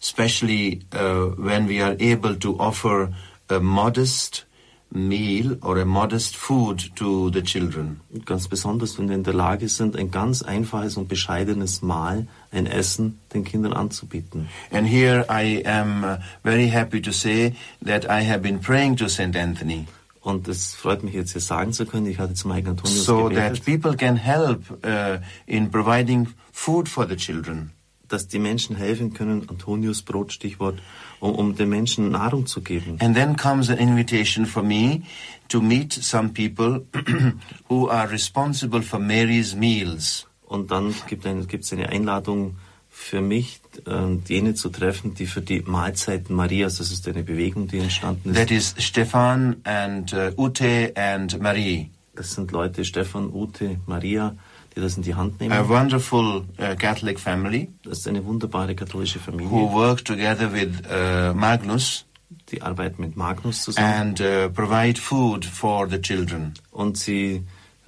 [0.02, 3.14] Especially uh, when we are able to offer
[3.50, 4.48] a modest
[4.92, 8.02] meal or a modest food to the children.
[8.26, 12.66] Ganz besonders, wenn wir in der Lage sind, ein ganz einfaches und bescheidenes Mahl, ein
[12.66, 14.50] Essen den Kindern anzubieten.
[14.72, 19.08] And here I am uh, very happy to say that I have been praying to
[19.08, 19.36] St.
[19.36, 19.88] Anthony.
[20.20, 23.24] Und es freut mich jetzt hier sagen zu können, ich hatte zum Heiligen Antonius So
[23.24, 25.18] gebetet, that people can help uh,
[25.48, 27.72] in providing food for the children.
[28.08, 30.80] dass die Menschen helfen können, Antonius Brot, Stichwort,
[31.22, 32.98] um, um den Menschen Nahrung zu geben.
[33.00, 35.04] And then comes an invitation for me
[35.48, 36.86] to meet some people
[37.70, 40.28] who are responsible for Mary's meals.
[40.46, 42.58] Und dann gibt es eine, eine Einladung
[42.90, 47.68] für mich, äh, jene zu treffen, die für die Mahlzeiten Marias, das ist eine Bewegung,
[47.68, 48.36] die entstanden ist.
[48.38, 51.90] That is Stefan and uh, Ute and Marie.
[52.16, 54.36] Das sind Leute, Stefan, Ute, Maria,
[54.76, 55.54] die das in die Hand nehmen.
[55.54, 60.70] A wonderful uh, Catholic family Das ist eine wunderbare katholische who Familie, work together with
[60.90, 62.06] uh, Magnus
[62.52, 66.54] die arbeiten mit Magnus zusammen and uh, provide food for the children.
[66.72, 67.44] und sie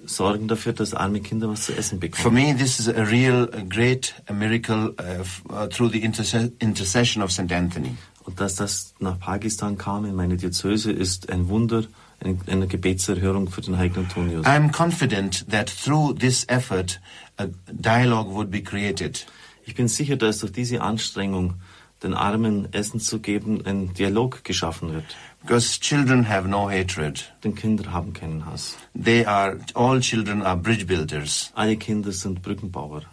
[0.06, 2.34] sorgen dafür, dass arme Kinder was zu essen For bekommen.
[2.36, 7.24] me, this is a real a great a miracle uh, uh, through the interse intercession
[7.24, 7.52] of St.
[7.52, 7.96] Anthony.
[8.26, 11.84] Und dass das nach Pakistan kam in meine Diözese, ist ein Wunder,
[12.24, 14.46] eine, eine Gebetserhörung für den heiligen Antonius.
[14.46, 17.00] I'm confident that through this effort,
[17.38, 19.26] a dialogue would be created.
[19.66, 21.56] Ich bin sicher, dass durch diese Anstrengung,
[22.02, 25.06] den Armen Essen zu geben, ein Dialog geschaffen wird.
[25.42, 27.34] Because children have no hatred.
[27.44, 28.76] Denn Kinder haben keinen Hass.
[28.94, 31.52] They are, all children are bridge builders.
[31.56, 33.04] Alle Kinder sind Brückenbauer.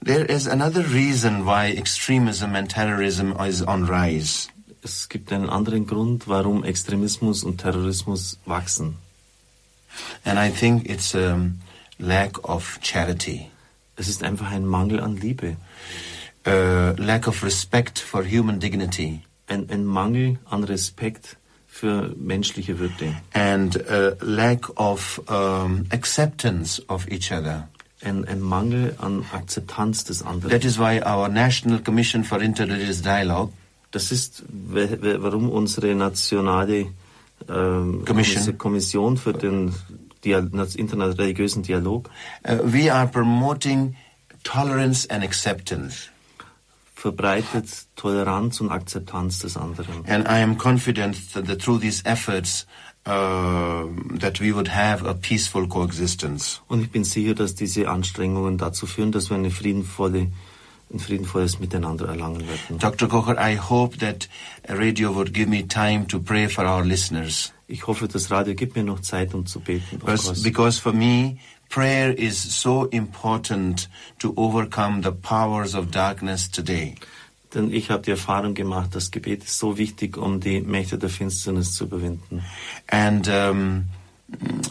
[0.00, 4.48] There is another reason why extremism and terrorism is on rise.
[4.84, 8.96] Es gibt einen anderen Grund, warum Extremismus und Terrorismus wachsen.
[10.24, 11.40] And I think it's a
[11.98, 13.50] lack of charity,
[13.96, 15.56] Es ist einfach ein Mangel an Liebe,
[16.44, 23.14] a lack of respect for human dignity, ein, ein Mangel an Respekt für menschliche Würde,
[23.32, 27.68] and a lack of um, acceptance of each other.
[28.02, 30.50] ein, ein Mangel an Akzeptanz des anderen.
[30.50, 33.50] That is why our National Commission for Interreligious Dialogue
[33.94, 36.86] Das ist, warum unsere nationale
[37.48, 38.58] ähm, Commission.
[38.58, 39.72] Kommission für den
[40.24, 42.10] Dia interreligiösen Dialog
[42.46, 43.94] Uh, we are promoting
[44.42, 46.08] tolerance and acceptance.
[46.96, 50.04] verbreitet Toleranz und Akzeptanz des anderen.
[50.08, 52.66] And I am confident that, that through these efforts,
[53.06, 53.84] uh,
[54.18, 56.62] that we would have a peaceful coexistence.
[56.66, 60.32] Und ich bin sicher, dass diese Anstrengungen dazu führen, dass wir eine friedenvolle,
[60.92, 62.78] ein friedenvolles Miteinander erlangen werden.
[62.78, 63.08] Dr.
[63.08, 64.28] Kocher, I hope that
[64.68, 67.52] radio would give me time to pray for our listeners.
[67.66, 69.98] Ich hoffe, das Radio gibt mir noch Zeit, um zu beten.
[70.42, 71.38] Because for me,
[71.70, 76.94] prayer is so important to overcome the powers of darkness today.
[77.54, 81.08] Denn ich habe die Erfahrung gemacht, das Gebet ist so wichtig, um die Mächte der
[81.08, 82.42] Finsternis zu überwinden.
[82.88, 83.84] And um,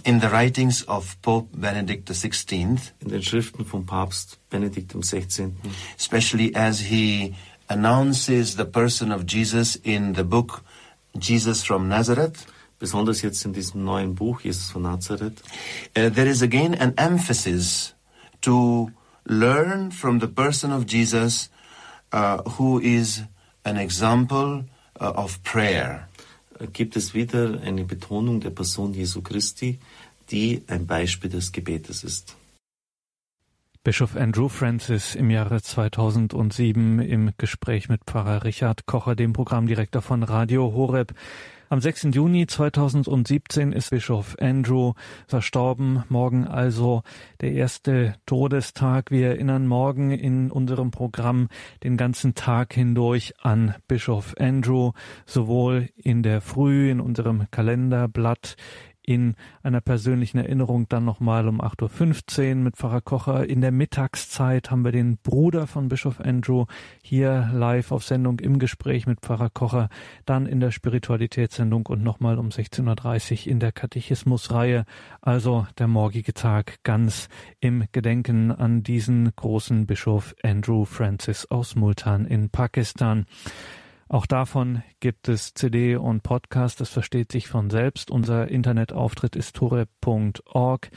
[0.03, 5.53] in the writings of Pope Benedict XVI, In den Schriften vom Papst Benedikt XVI.
[5.97, 7.35] especially as he
[7.69, 10.63] announces the person of Jesus in the book
[11.17, 12.45] Jesus from Nazareth,
[12.79, 15.41] Besonders jetzt in diesem neuen Buch, Jesus von Nazareth,
[15.95, 17.93] uh, there is again an emphasis
[18.41, 18.91] to
[19.25, 21.49] learn from the person of Jesus,
[22.11, 23.21] uh, who is
[23.63, 24.65] an example
[24.99, 26.09] uh, of prayer.
[26.71, 29.79] Gibt es wieder eine Betonung der Person Jesu Christi,
[30.29, 32.35] die ein Beispiel des Gebetes ist.
[33.83, 40.23] Bischof Andrew Francis im Jahre 2007 im Gespräch mit Pfarrer Richard Kocher, dem Programmdirektor von
[40.23, 41.13] Radio Horeb.
[41.69, 42.09] Am 6.
[42.11, 44.93] Juni 2017 ist Bischof Andrew
[45.27, 46.03] verstorben.
[46.09, 47.03] Morgen also
[47.41, 49.11] der erste Todestag.
[49.11, 51.47] Wir erinnern morgen in unserem Programm
[51.83, 54.91] den ganzen Tag hindurch an Bischof Andrew,
[55.25, 58.55] sowohl in der Früh, in unserem Kalenderblatt,
[59.05, 63.47] in einer persönlichen Erinnerung dann nochmal um 8.15 Uhr mit Pfarrer Kocher.
[63.47, 66.65] In der Mittagszeit haben wir den Bruder von Bischof Andrew
[67.01, 69.89] hier live auf Sendung im Gespräch mit Pfarrer Kocher,
[70.25, 74.85] dann in der Spiritualitätssendung und nochmal um 16.30 Uhr in der Katechismusreihe.
[75.21, 77.27] Also der morgige Tag ganz
[77.59, 83.25] im Gedenken an diesen großen Bischof Andrew Francis aus Multan in Pakistan.
[84.09, 88.11] Auch davon gibt es CD und Podcast, das versteht sich von selbst.
[88.11, 90.89] Unser Internetauftritt ist tore.org.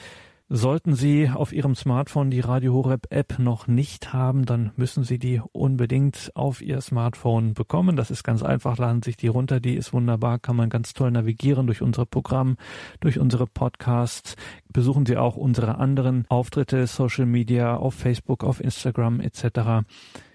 [0.49, 5.19] Sollten Sie auf Ihrem Smartphone die Radio Horeb App noch nicht haben, dann müssen Sie
[5.19, 7.97] die unbedingt auf Ihr Smartphone bekommen.
[7.97, 11.11] Das ist ganz einfach, laden sich die runter, die ist wunderbar, kann man ganz toll
[11.11, 12.59] navigieren durch unser Programm,
[13.01, 14.37] durch unsere Podcasts.
[14.73, 19.85] Besuchen Sie auch unsere anderen Auftritte, Social Media, auf Facebook, auf Instagram etc.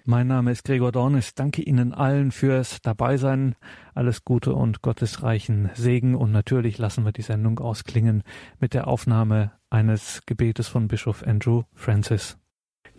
[0.05, 1.35] Mein Name ist Gregor Dornis.
[1.35, 3.55] Danke Ihnen allen fürs Dabeisein.
[3.93, 6.15] Alles Gute und gottesreichen Segen.
[6.15, 8.23] Und natürlich lassen wir die Sendung ausklingen
[8.59, 12.37] mit der Aufnahme eines Gebetes von Bischof Andrew Francis.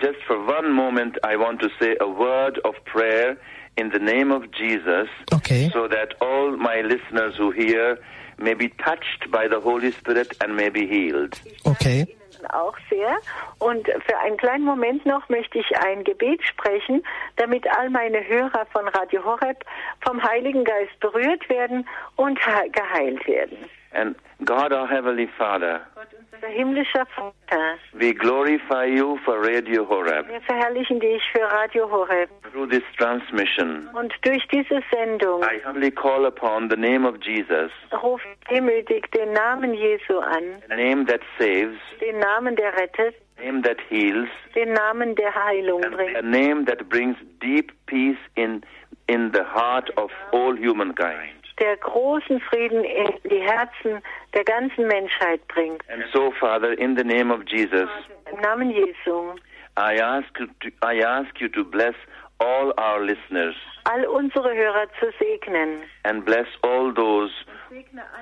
[0.00, 3.36] Just for one moment, I want to say a word of prayer
[3.76, 5.70] in the name of Jesus, Okay.
[5.72, 7.98] so that all my listeners who hear
[8.38, 11.40] may be touched by the Holy Spirit and may be healed.
[11.66, 12.06] Okay.
[12.46, 13.16] Auch sehr.
[13.58, 17.04] Und für einen kleinen Moment noch möchte ich ein Gebet sprechen,
[17.36, 19.64] damit all meine Hörer von Radio Horeb
[20.04, 23.58] vom Heiligen Geist berührt werden und he- geheilt werden.
[23.94, 30.40] And God, our Heavenly Father, Unser himmlischer Vater, we glorify you for Radio Horeb wir
[30.42, 32.28] verherrlichen dich für Radio Horeb.
[32.50, 33.88] through this transmission.
[33.94, 37.70] Und durch diese Sendung I humbly call upon the name of Jesus,
[38.02, 43.62] ruft demütig den Namen Jesu an, a name that saves, den Namen, der rettet, name
[43.62, 48.62] that heals, den Namen, der Heilung and a bringt, name that brings deep peace in
[49.08, 51.41] in the heart of all humankind.
[51.62, 54.02] Der großen Frieden in die Herzen
[54.34, 55.82] der ganzen Menschheit bringt.
[55.88, 57.88] And so, Father, in the name of Jesus,
[58.32, 59.34] Im Namen Jesu.
[59.78, 61.94] I ask you to, I ask you to bless
[62.38, 63.54] all our listeners
[63.84, 65.82] all unsere Hörer zu segnen.
[66.04, 67.30] and bless all those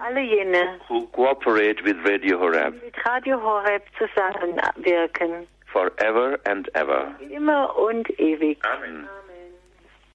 [0.04, 5.46] Alle jene, who cooperate with Radio Horeb die mit Radio Horeb zusammenwirken.
[5.72, 7.14] forever and ever.
[7.30, 8.58] Immer und ewig.
[8.66, 9.08] Amen.